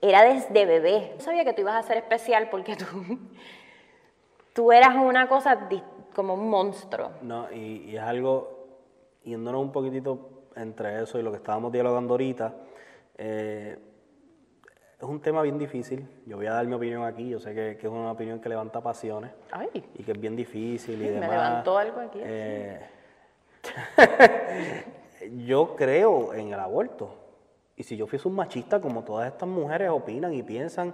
[0.01, 1.13] era desde bebé.
[1.17, 2.85] Yo sabía que tú ibas a ser especial porque tú,
[4.53, 5.67] tú eras una cosa
[6.13, 7.11] como un monstruo.
[7.21, 8.67] No, y, y es algo
[9.23, 12.53] yéndonos un poquitito entre eso y lo que estábamos dialogando ahorita,
[13.17, 13.77] eh,
[14.97, 16.05] es un tema bien difícil.
[16.25, 17.29] Yo voy a dar mi opinión aquí.
[17.29, 20.35] Yo sé que, que es una opinión que levanta pasiones Ay, y que es bien
[20.35, 21.29] difícil y me demás.
[21.29, 22.19] levantó algo aquí.
[22.21, 22.79] Eh,
[25.45, 27.15] yo creo en el aborto.
[27.75, 30.93] Y si yo fuese un machista, como todas estas mujeres opinan y piensan,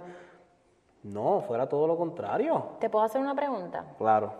[1.02, 2.76] no, fuera todo lo contrario.
[2.80, 3.84] ¿Te puedo hacer una pregunta?
[3.98, 4.32] Claro.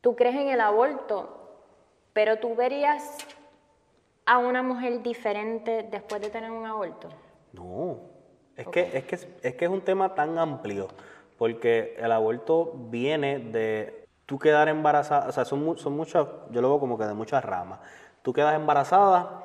[0.00, 1.28] Tú crees en el aborto,
[2.12, 3.16] pero tú verías
[4.26, 7.08] a una mujer diferente después de tener un aborto.
[7.52, 7.98] No,
[8.56, 10.88] es, que, es, que, es que es un tema tan amplio,
[11.38, 16.68] porque el aborto viene de tú quedar embarazada, o sea, son, son muchas, yo lo
[16.70, 17.80] veo como que de muchas ramas.
[18.22, 19.44] Tú quedas embarazada,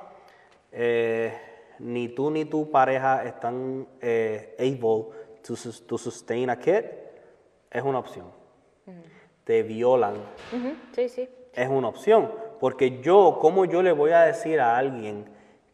[0.71, 1.33] eh,
[1.79, 5.07] ni tú ni tu pareja están eh, able
[5.45, 6.83] to, sus- to sustain a kid,
[7.71, 8.25] es una opción.
[9.43, 10.15] Te violan,
[10.93, 11.29] Sí, sí.
[11.53, 12.31] es una opción.
[12.59, 15.25] Porque yo, ¿cómo yo le voy a decir a alguien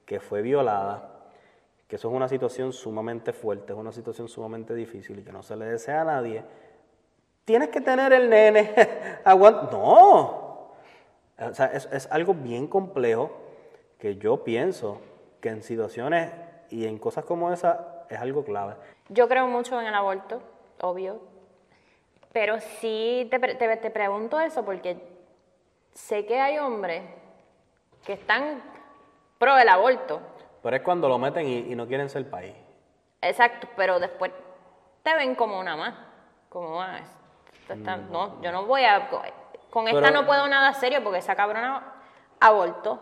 [0.06, 1.10] que fue violada
[1.88, 5.44] que eso es una situación sumamente fuerte, es una situación sumamente difícil y que no
[5.44, 6.44] se le desea a nadie?
[7.46, 8.74] Tienes que tener el nene.
[9.72, 10.44] No.
[11.40, 13.32] O sea, es, es algo bien complejo
[13.98, 15.02] que yo pienso
[15.42, 16.32] que en situaciones
[16.70, 18.76] y en cosas como esa es algo clave.
[19.10, 20.42] Yo creo mucho en el aborto,
[20.82, 21.20] obvio.
[22.32, 24.98] Pero sí te, te, te pregunto eso porque
[25.94, 27.04] sé que hay hombres
[28.06, 28.62] que están
[29.38, 30.20] pro del aborto.
[30.62, 32.56] Pero es cuando lo meten y, y no quieren ser país.
[33.22, 34.32] Exacto, pero después
[35.04, 35.94] te ven como una más.
[36.50, 37.23] Como más.
[37.70, 39.10] Está- no, yo no voy a.
[39.70, 41.82] Con esta Pero- no puedo nada serio porque esa cabrona
[42.40, 43.00] abortó.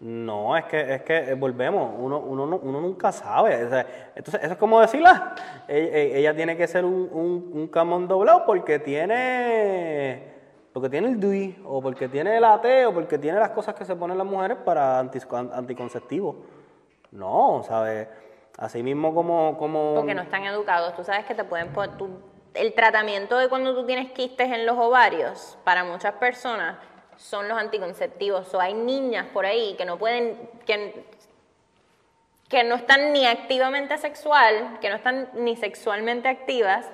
[0.00, 3.64] No, es que, es que eh, volvemos, uno, uno, no- uno nunca sabe.
[3.64, 3.86] o sea,
[4.16, 5.34] entonces, eso es como decirla,
[5.68, 10.32] ella, ella tiene que ser un, un, un camón doblado porque tiene,
[10.72, 13.84] porque tiene el DUI, o porque tiene el AT, o porque tiene las cosas que
[13.84, 16.34] se ponen las mujeres para anticonceptivos.
[17.12, 18.08] No, ¿sabes?
[18.58, 19.56] Así mismo como...
[19.56, 20.96] como Porque no están educados.
[20.96, 21.96] Tú sabes que te pueden poner.
[21.96, 22.18] tú-
[22.54, 26.76] el tratamiento de cuando tú tienes quistes en los ovarios, para muchas personas,
[27.16, 28.52] son los anticonceptivos.
[28.54, 30.50] O hay niñas por ahí que no pueden.
[30.66, 31.04] que,
[32.48, 36.90] que no están ni activamente sexual, que no están ni sexualmente activas,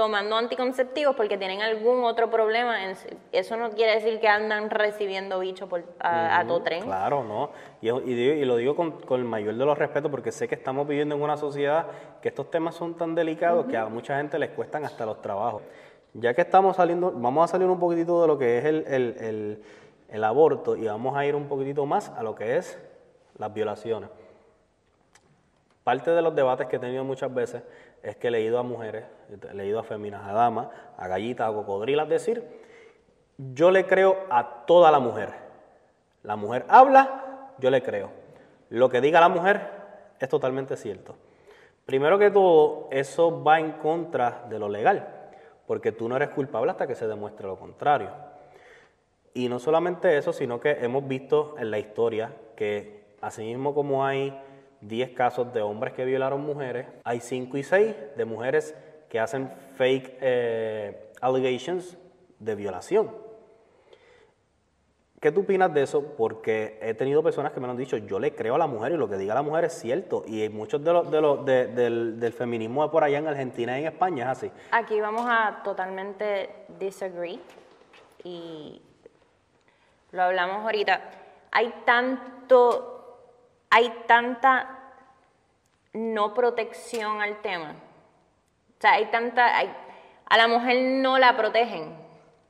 [0.00, 2.78] tomando anticonceptivos porque tienen algún otro problema.
[3.32, 6.84] eso no quiere decir que andan recibiendo bicho por, a, a todo tren.
[6.84, 7.50] Claro, ¿no?
[7.82, 10.48] Y, y digo- y lo digo con, con el mayor de los respetos porque sé
[10.48, 11.84] que estamos viviendo en una sociedad
[12.22, 15.60] que estos temas son tan delicados que a mucha gente les cuestan hasta los trabajos.
[16.14, 19.16] Ya que estamos saliendo, vamos a salir un poquitito de lo que es el, el-
[19.20, 19.62] el-
[20.08, 22.78] el aborto y vamos a ir un poquitito más a lo que es
[23.36, 24.08] las violaciones.
[25.84, 27.62] Parte de los debates que he tenido muchas veces
[28.02, 29.04] es que he leído a mujeres,
[29.50, 32.42] he leído a féminas, a damas, a gallitas, a cocodrilas decir,
[33.36, 35.30] yo le creo a toda la mujer.
[36.22, 38.10] La mujer habla, yo le creo.
[38.68, 39.60] Lo que diga la mujer
[40.18, 41.16] es totalmente cierto.
[41.86, 45.08] Primero que todo, eso va en contra de lo legal,
[45.66, 48.10] porque tú no eres culpable hasta que se demuestre lo contrario.
[49.34, 54.04] Y no solamente eso, sino que hemos visto en la historia que así mismo como
[54.04, 54.38] hay
[54.80, 58.74] 10 casos de hombres que violaron mujeres, hay 5 y 6 de mujeres
[59.08, 61.96] que hacen fake eh, allegations
[62.38, 63.10] de violación.
[65.20, 66.02] ¿Qué tú opinas de eso?
[66.16, 68.92] Porque he tenido personas que me lo han dicho, yo le creo a la mujer
[68.92, 70.24] y lo que diga la mujer es cierto.
[70.26, 73.76] Y muchos de los, de los de- del, del feminismo de por allá en Argentina
[73.78, 74.50] y en España es así.
[74.72, 77.38] Aquí vamos a totalmente disagree
[78.24, 78.80] y
[80.12, 81.02] lo hablamos ahorita.
[81.52, 82.99] Hay tanto,
[83.70, 84.76] hay tanta
[85.92, 87.74] no protección al tema.
[88.78, 89.74] O sea, hay tanta, hay-
[90.26, 91.96] a la mujer no la protegen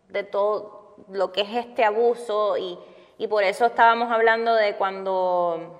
[0.08, 2.78] de todo lo que es este abuso y,
[3.18, 5.78] y por eso estábamos hablando de cuando,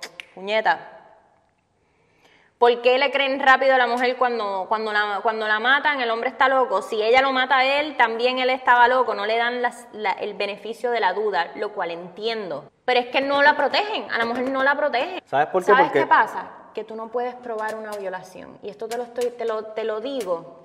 [2.61, 5.99] ¿Por qué le creen rápido a la mujer cuando, cuando, la, cuando la matan?
[5.99, 6.83] El hombre está loco.
[6.83, 9.15] Si ella lo mata a él, también él estaba loco.
[9.15, 12.69] No le dan las- la- el beneficio de la duda, lo cual entiendo.
[12.85, 14.11] Pero es que no la protegen.
[14.11, 15.21] A la mujer no la protegen.
[15.25, 15.71] ¿Sabes por qué?
[15.71, 16.51] ¿Sabes Porque- qué pasa?
[16.75, 18.59] Que tú no puedes probar una violación.
[18.61, 20.59] Y esto te lo, estoy, te lo, te lo digo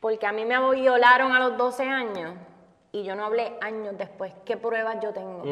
[0.00, 2.34] porque a mí me violaron a los 12 años
[2.92, 4.34] y yo no hablé años después.
[4.44, 5.42] ¿Qué pruebas yo tengo?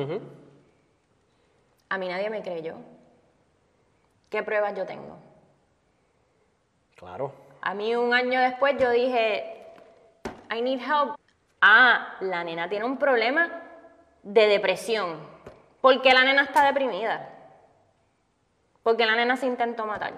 [1.88, 2.74] A mí nadie me creyó.
[4.32, 5.18] ¿Qué pruebas yo tengo?
[6.96, 7.34] Claro.
[7.60, 9.66] A mí un año después yo dije,
[10.50, 11.16] I need help.
[11.60, 13.60] Ah, la nena tiene un problema
[14.22, 15.20] de depresión.
[15.82, 17.28] ¿Por qué la nena está deprimida?
[18.82, 20.14] Porque la nena se intentó matar.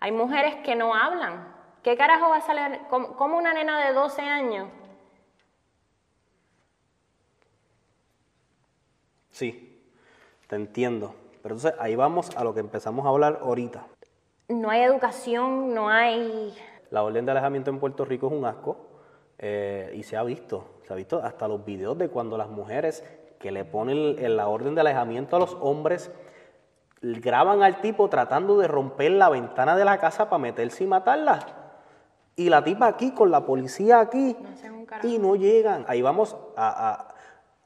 [0.00, 1.54] Hay mujeres que no hablan.
[1.82, 2.80] ¿Qué carajo va a salir?
[2.90, 4.68] ¿Cómo, una nena de 12 años
[9.30, 9.82] Sí,
[10.46, 11.21] te entiendo.
[11.42, 13.84] Pero entonces ahí vamos a lo que empezamos a hablar ahorita.
[14.48, 16.54] No hay educación, no hay...
[16.90, 18.76] La orden de alejamiento en Puerto Rico es un asco
[19.38, 23.02] eh, y se ha visto, se ha visto hasta los videos de cuando las mujeres
[23.38, 26.12] que le ponen la orden de alejamiento a los hombres
[27.00, 31.40] graban al tipo tratando de romper la ventana de la casa para meterse y matarla.
[32.36, 35.84] Y la tipa aquí con la policía aquí No y no llegan.
[35.88, 37.08] Ahí vamos a, a-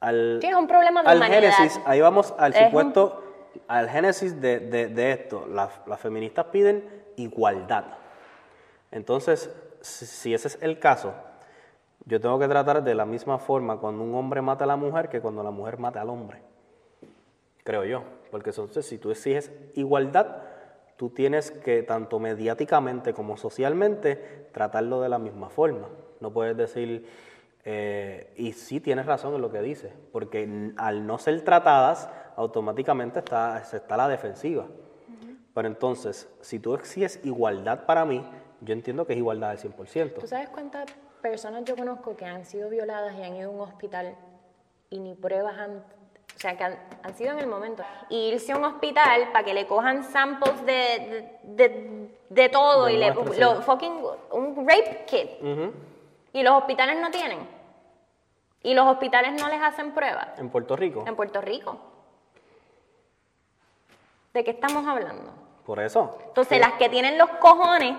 [0.00, 1.52] al, Sí, es un problema de al humanidad.
[1.52, 3.22] génesis, ahí vamos al Es supuesto,
[3.68, 5.46] al génesis de, de- esto.
[5.46, 6.84] Las, feministas piden
[7.16, 7.84] igualdad.
[8.90, 11.14] Entonces, si, ese es el caso,
[12.04, 15.08] yo tengo que tratar de la misma forma cuando un hombre mata a la mujer
[15.08, 16.40] que cuando la mujer mata al hombre.
[17.64, 18.02] Creo yo.
[18.30, 20.42] Porque entonces, si tú exiges igualdad,
[20.96, 25.88] tú tienes que, tanto mediáticamente como socialmente, tratarlo de la misma forma.
[26.20, 27.06] No puedes decir,
[27.64, 33.18] eh, y sí tienes razón en lo que dices, porque al no ser tratadas, automáticamente
[33.20, 34.66] está, se está la defensiva.
[35.54, 38.22] Pero entonces, si tú exiges igualdad para mí,
[38.60, 40.14] yo entiendo que es igualdad al 100%.
[40.20, 40.86] ¿Tú sabes cuántas
[41.22, 44.14] personas yo conozco que han sido violadas y han ido a un hospital
[44.90, 45.78] y ni pruebas han...
[45.78, 47.82] O sea, que han, han sido en el momento.
[48.10, 52.90] Y irse a un hospital para que le cojan samples de, de, de- de todo
[52.90, 53.14] y le...
[53.38, 53.94] Lo, fucking...
[54.32, 55.30] Un rape kit.
[56.34, 57.38] Y los hospitales no tienen.
[58.62, 60.38] Y los hospitales no les hacen pruebas.
[60.38, 61.04] En Puerto Rico.
[61.06, 61.78] En Puerto Rico.
[64.36, 65.30] ¿De qué estamos hablando?
[65.64, 66.18] Por eso.
[66.26, 67.96] Entonces, las que tienen los cojones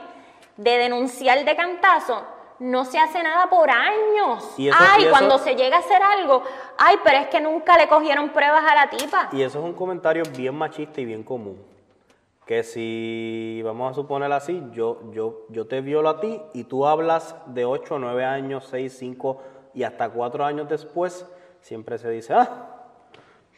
[0.56, 2.22] de denunciar de cantazo,
[2.60, 4.54] no se hace nada por años.
[4.56, 6.44] Y eso- ay, y eso- cuando se llega a hacer algo,
[6.78, 9.30] ay, pero es que nunca le cogieron pruebas a la tipa.
[9.32, 11.60] Y eso es un comentario bien machista y bien común.
[12.46, 16.86] Que si, vamos a suponer así, yo, yo, yo te violo a ti y tú
[16.86, 19.42] hablas de 8, 9 años, 6, 5
[19.74, 21.26] y hasta 4 años después,
[21.62, 22.76] siempre se dice, ah,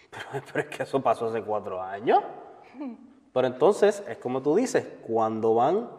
[0.09, 2.23] pero, pero es que eso pasó hace 4 años.
[3.33, 5.89] Pero entonces, es como tú dices, cuando van,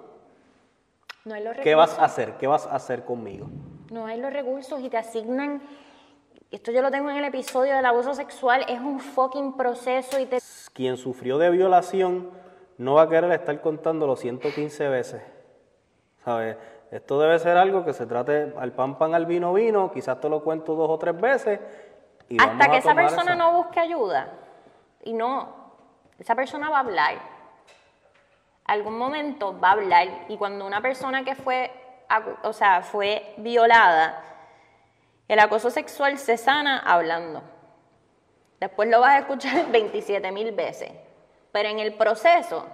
[1.25, 2.35] No hay los ¿qué vas a hacer?
[2.39, 3.49] ¿Qué vas a hacer conmigo?
[3.91, 5.63] No hay los recursos y te asignan.
[6.51, 10.27] Esto yo lo tengo en el episodio del abuso sexual, es un fucking proceso y
[10.27, 10.39] te.
[10.73, 12.31] Quien sufrió de violación
[12.79, 15.23] no va a querer estar contándolo 115 veces.
[16.25, 16.57] ¿Sabes?
[16.91, 20.29] Esto debe ser algo que se trate al pan pan al vino vino, quizás te
[20.29, 21.61] lo cuento dos o tres veces.
[22.29, 23.39] Y Hasta que esa persona eso.
[23.39, 24.33] no busque ayuda.
[25.05, 25.60] Y no,
[26.21, 27.19] esa persona va a hablar.
[28.67, 30.09] Algún momento va a hablar.
[30.29, 31.73] Y cuando una persona que fue,
[32.43, 34.23] o sea, fue violada,
[35.29, 37.43] el acoso sexual se sana hablando.
[38.61, 40.93] Después lo vas a escuchar 27 mil veces.
[41.53, 42.67] Pero en el proceso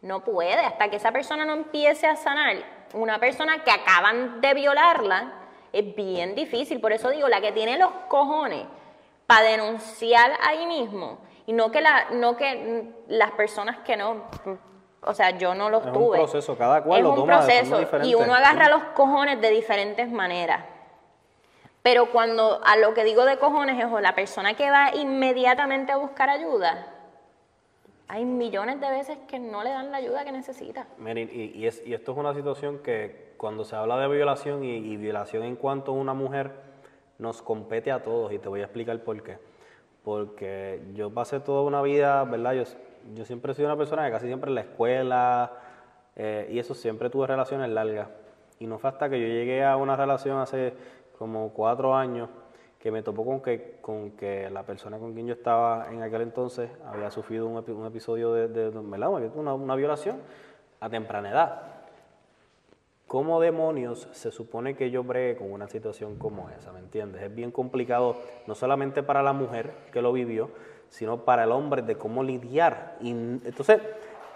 [0.00, 2.56] no puede, hasta que esa persona no empiece a sanar.
[2.92, 5.32] Una persona que acaban de violarla
[5.72, 6.80] es bien difícil.
[6.80, 8.64] Por eso digo, la que tiene los cojones
[9.26, 14.24] para denunciar ahí mismo y no que, la, no que las personas que no,
[15.02, 16.18] o sea, yo no los Es un tuve.
[16.18, 19.40] proceso, cada cual es lo un toma de forma proceso y uno agarra los cojones
[19.40, 20.64] de diferentes maneras.
[21.82, 25.92] Pero cuando a lo que digo de cojones es o la persona que va inmediatamente
[25.92, 26.86] a buscar ayuda,
[28.08, 30.86] hay millones de veces que no le dan la ayuda que necesita.
[30.98, 34.64] Miren, y, y es- y esto es una situación que cuando se habla de violación
[34.64, 36.52] y, y violación en cuanto a una mujer,
[37.18, 39.38] nos compete a todos y te voy a explicar por qué.
[40.04, 42.52] Porque yo pasé toda una vida, ¿verdad?
[42.52, 42.62] Yo,
[43.14, 45.52] yo siempre he sido una persona que casi siempre en la escuela
[46.16, 48.08] eh, y eso siempre tuve relaciones largas.
[48.58, 50.74] Y no fue hasta que yo llegué a una relación hace
[51.18, 52.28] como cuatro años
[52.78, 56.20] que me topó con que, con que la persona con quien yo estaba en aquel
[56.20, 60.18] entonces había sufrido un, un episodio de, de, una violación
[60.80, 61.73] a temprana edad.
[63.06, 66.72] ¿Cómo demonios se supone que yo bregue con una situación como esa?
[66.72, 67.22] ¿Me entiendes?
[67.22, 70.50] Es bien complicado, no solamente para la mujer que lo vivió,
[70.88, 72.96] sino para el hombre de cómo lidiar.
[73.00, 73.80] Y entonces,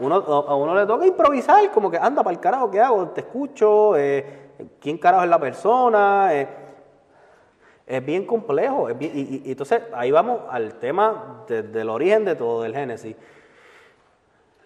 [0.00, 3.08] uno, a uno le toca improvisar, como que anda para el carajo, ¿qué hago?
[3.08, 4.50] Te escucho, eh,
[4.80, 6.28] ¿quién carajo es la persona?
[6.34, 6.46] Eh,
[7.86, 8.90] es bien complejo.
[8.90, 13.16] es bien- y entonces, ahí vamos al tema de- del origen de todo, del génesis.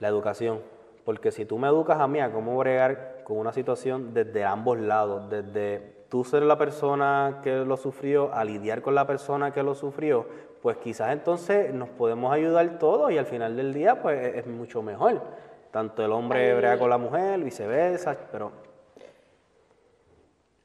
[0.01, 0.61] La educación.
[1.05, 4.79] Porque si tú me educas a mí a cómo bregar con una situación desde ambos
[4.79, 9.63] lados, desde tú ser la persona que lo sufrió, a lidiar con la persona que
[9.63, 10.27] lo sufrió,
[10.61, 14.47] pues quizás entonces nos podemos ayudar todos y al final del día pues es, es
[14.47, 15.23] mucho mejor.
[15.71, 18.53] Tanto el hombre brega con la mujer, viceversa, pero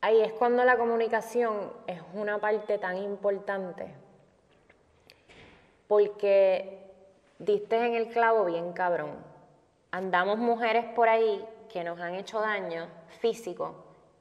[0.01, 3.87] Ahí es cuando la comunicación es una parte tan importante.
[5.87, 6.79] Porque
[7.39, 9.15] diste en el clavo bien cabrón.
[9.91, 12.87] Andamos mujeres por ahí que nos han hecho daño
[13.19, 13.75] físico,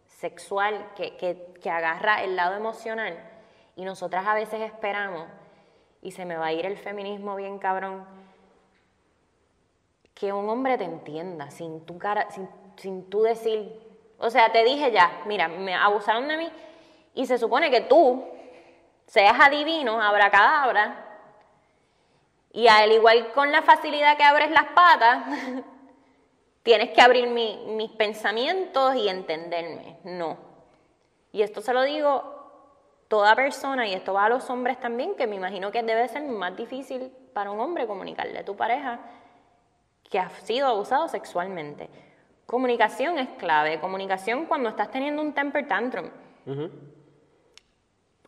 [0.07, 3.19] sexual, que, que, que agarra el lado emocional.
[3.77, 5.27] Y nosotras a veces esperamos.
[6.03, 8.07] y se me va a ir el feminismo bien cabrón,
[10.15, 13.81] que un hombre te entienda sin tu cara, sin, sin tú decir,
[14.19, 16.51] o sea, te dije ya, mira, me abusaron de mí
[17.15, 18.25] y se supone que tú
[19.07, 21.07] seas adivino, abracadabra,
[22.53, 25.25] y al igual con la facilidad que abres las patas,
[26.67, 29.99] tienes que abrir mis pensamientos y entenderme.
[30.03, 30.37] No.
[31.31, 32.35] Y esto se lo digo
[33.07, 36.25] toda persona, y esto va a los hombres también, que me imagino que debe ser
[36.25, 38.99] más difícil para un hombre comunicarle a tu pareja
[40.11, 41.89] que ha sido abusado sexualmente.
[42.47, 43.79] Comunicación es clave.
[43.81, 46.11] Comunicación cuando estás teniendo un temper tantrum.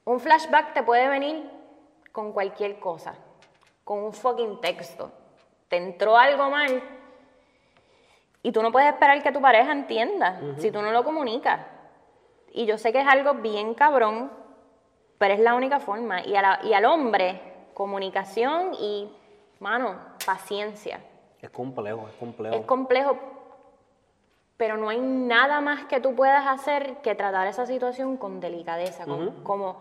[0.05, 1.51] Un flashback te puede venir
[2.13, 3.17] con cualquier cosa,
[3.83, 5.11] con un fucking texto.
[5.67, 6.81] Te entró algo mal
[8.43, 11.61] y tú no puedes esperar que tu pareja entienda si tú no lo comunicas.
[12.53, 14.31] Y yo sé que es algo bien cabrón,
[15.19, 16.23] pero es la única forma.
[16.23, 17.41] Y, y al hombre,
[17.75, 19.13] comunicación y,
[19.61, 21.01] mano, paciencia.
[21.41, 22.57] Es complejo, es complejo.
[22.57, 23.19] Es complejo,
[24.57, 29.05] pero no hay nada más que tú puedas hacer que tratar esa situación con delicadeza,
[29.45, 29.81] como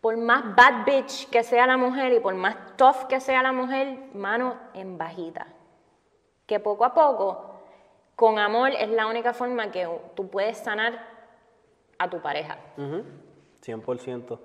[0.00, 3.52] por más bad bitch que sea la mujer y por más tough que sea la
[3.52, 5.46] mujer, mano en bajita.
[6.46, 7.49] Que poco a poco,
[8.20, 11.06] con amor, es la única forma que tú puedes sanar
[11.96, 12.58] a tu pareja.
[12.76, 14.38] 100%.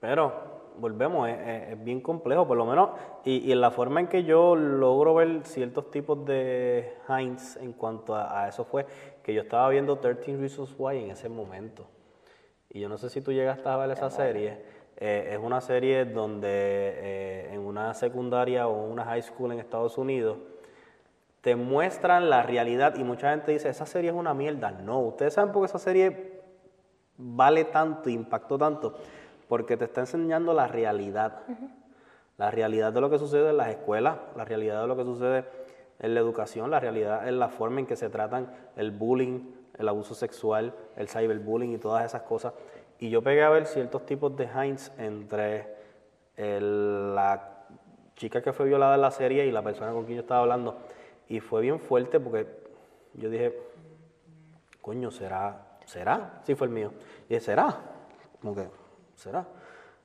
[0.00, 0.32] Pero
[0.76, 2.90] volvemos, es, bien complejo, por lo menos,
[3.24, 8.16] y, en la forma en que yo logro ver ciertos tipos de Heinz en cuanto
[8.16, 8.84] a, eso fue
[9.22, 11.86] que yo estaba viendo 13 Reasons Why en ese momento.
[12.68, 14.60] Y yo no sé si tú llegaste a ver esa serie.
[14.96, 19.98] Eh, es una serie donde eh, en una secundaria o una high school en Estados
[19.98, 20.36] Unidos
[21.40, 24.70] te muestran la realidad y mucha gente dice, esa serie es una mierda.
[24.70, 26.40] No, ustedes saben por qué esa serie
[27.16, 28.94] vale tanto, impactó tanto,
[29.48, 31.42] porque te está enseñando la realidad.
[32.36, 35.44] La realidad de lo que sucede en las escuelas, la realidad de lo que sucede
[35.98, 39.40] en la educación, la realidad en la forma en que se tratan el bullying,
[39.78, 42.54] el abuso sexual, el cyberbullying y todas esas cosas.
[42.98, 45.74] Y yo pegué a ver ciertos tipos de Heinz entre
[46.36, 47.66] la
[48.16, 50.78] chica que fue violada en la serie y la persona con quien yo estaba hablando.
[51.30, 52.44] Y fue bien fuerte porque
[53.14, 53.56] yo dije,
[54.82, 55.78] coño, ¿será?
[55.86, 56.40] ¿Será?
[56.42, 56.92] Sí, fue el mío.
[57.26, 57.78] Y dije, ¿será?
[58.42, 58.68] Como que,
[59.14, 59.46] ¿será?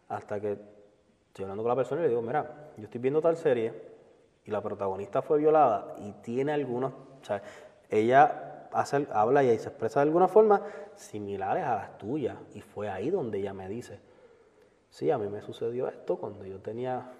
[0.07, 3.37] Hasta que estoy hablando con la persona y le digo, mira, yo estoy viendo tal
[3.37, 3.73] serie
[4.45, 7.41] y la protagonista fue violada y tiene algunos, o sea,
[7.89, 8.69] ella
[9.11, 10.61] habla y se expresa de alguna forma
[10.93, 12.37] similares a las tuyas.
[12.53, 13.99] Y fue ahí donde ella me dice,
[14.91, 17.11] sí, a mí me sucedió esto cuando yo tenía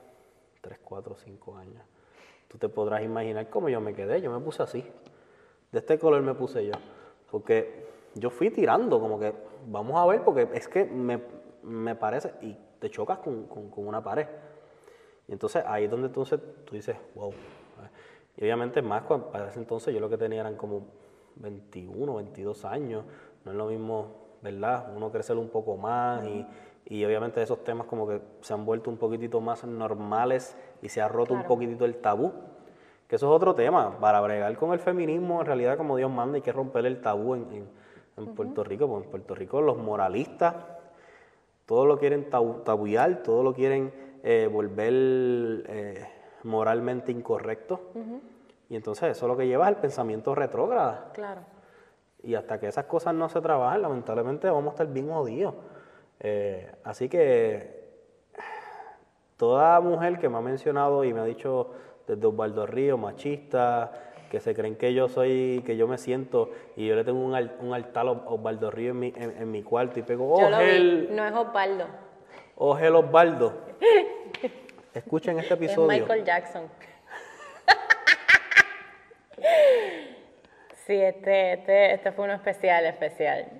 [0.62, 1.95] 3, 4, 5 años.
[2.56, 4.82] Tú te podrás imaginar cómo yo me quedé, yo me puse así.
[5.74, 6.72] De este color me puse yo.
[7.30, 9.34] Porque yo fui tirando, como que
[9.68, 13.46] vamos a ver, porque es que me, parece, y te chocas con,
[13.76, 14.26] una pared.
[15.28, 17.34] Y entonces ahí es donde entonces tú dices, wow.
[18.38, 20.86] Y obviamente más, para ese entonces yo lo que tenía eran como
[21.36, 23.04] 21, 22 años,
[23.44, 24.08] no es lo mismo,
[24.42, 24.94] ¿verdad?
[24.96, 26.48] Uno crecer un poco más y,
[26.88, 31.02] y, obviamente esos temas como que se han vuelto un poquitito más normales y se
[31.02, 32.32] ha roto un poquitito el tabú.
[33.08, 36.36] Que eso es otro tema, para bregar con el feminismo, en realidad como Dios manda,
[36.36, 37.68] hay que romper el tabú en,
[38.18, 40.56] en, Puerto Rico, porque en Puerto Rico los moralistas,
[41.66, 43.92] todo lo quieren tabuiar, todo lo quieren
[44.24, 44.94] eh, volver
[45.68, 46.08] eh,
[46.44, 47.92] moralmente incorrecto.
[48.70, 50.98] Y entonces eso lo que lleva es el pensamiento retrógrado.
[51.14, 51.42] Claro.
[52.24, 55.54] Y hasta que esas cosas no se trabajen, lamentablemente vamos a estar bien jodidos.
[56.20, 57.86] Eh, así que
[59.38, 61.72] toda mujer que me ha mencionado y me ha dicho
[62.08, 63.92] desde Osvaldo Río, machista,
[64.30, 67.34] que se creen que yo soy, que yo me siento y yo le tengo un,
[67.60, 71.34] un altar a Osvaldo Río en mi, en, mi cuarto y pego, yo no es
[71.34, 71.86] Osvaldo.
[72.58, 73.54] Ogel Osvaldo.
[74.94, 75.92] Escuchen este episodio.
[75.92, 76.64] Es Michael Jackson.
[80.86, 83.48] Sí, este, este, este fue uno especial, especial.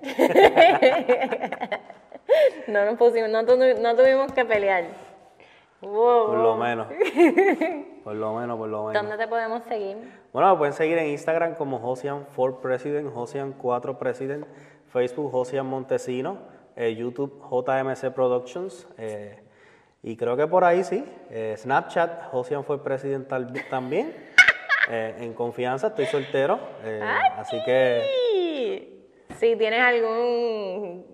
[2.68, 4.84] no nos pusimos, no, tuvimos que pelear.
[5.80, 6.88] Por lo menos.
[8.02, 9.02] Por lo menos, por lo menos.
[9.02, 9.96] ¿Dónde te podemos seguir?
[10.32, 14.46] Bueno, me pueden seguir en Instagram como Josian 4 President, Josian 4 President,
[14.92, 16.38] Facebook Josian Montesino,
[16.76, 18.88] eh, YouTube JMC Productions.
[18.96, 19.42] Eh,
[20.02, 21.04] y creo que por ahí sí.
[21.30, 23.28] Eh, Snapchat, Josian fue President
[23.68, 24.14] también.
[24.88, 26.60] Eh, en confianza, estoy soltero.
[26.84, 27.00] Eh,
[27.36, 29.08] así que.
[29.36, 31.04] Si tienes algún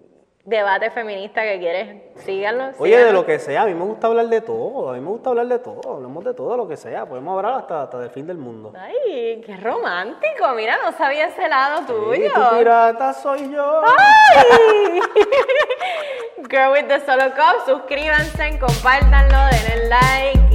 [0.44, 2.70] debate feminista que quieres, síganlo.
[2.78, 5.08] Oye, de lo que sea, a mí me gusta hablar de todo, a mí me
[5.08, 8.10] gusta hablar de todo, hablemos de todo lo que sea, podemos hablar hasta, hasta del
[8.10, 8.72] fin del mundo.
[8.76, 10.48] Ay, qué romántico.
[10.56, 12.30] Mira, no sabía ese lado Y tuyo.
[12.34, 13.82] tu pirata soy yo.
[13.86, 15.00] ¡Ay!
[16.50, 20.54] Girl with the Solo Cup, suscríbanse, compártanlo, denle like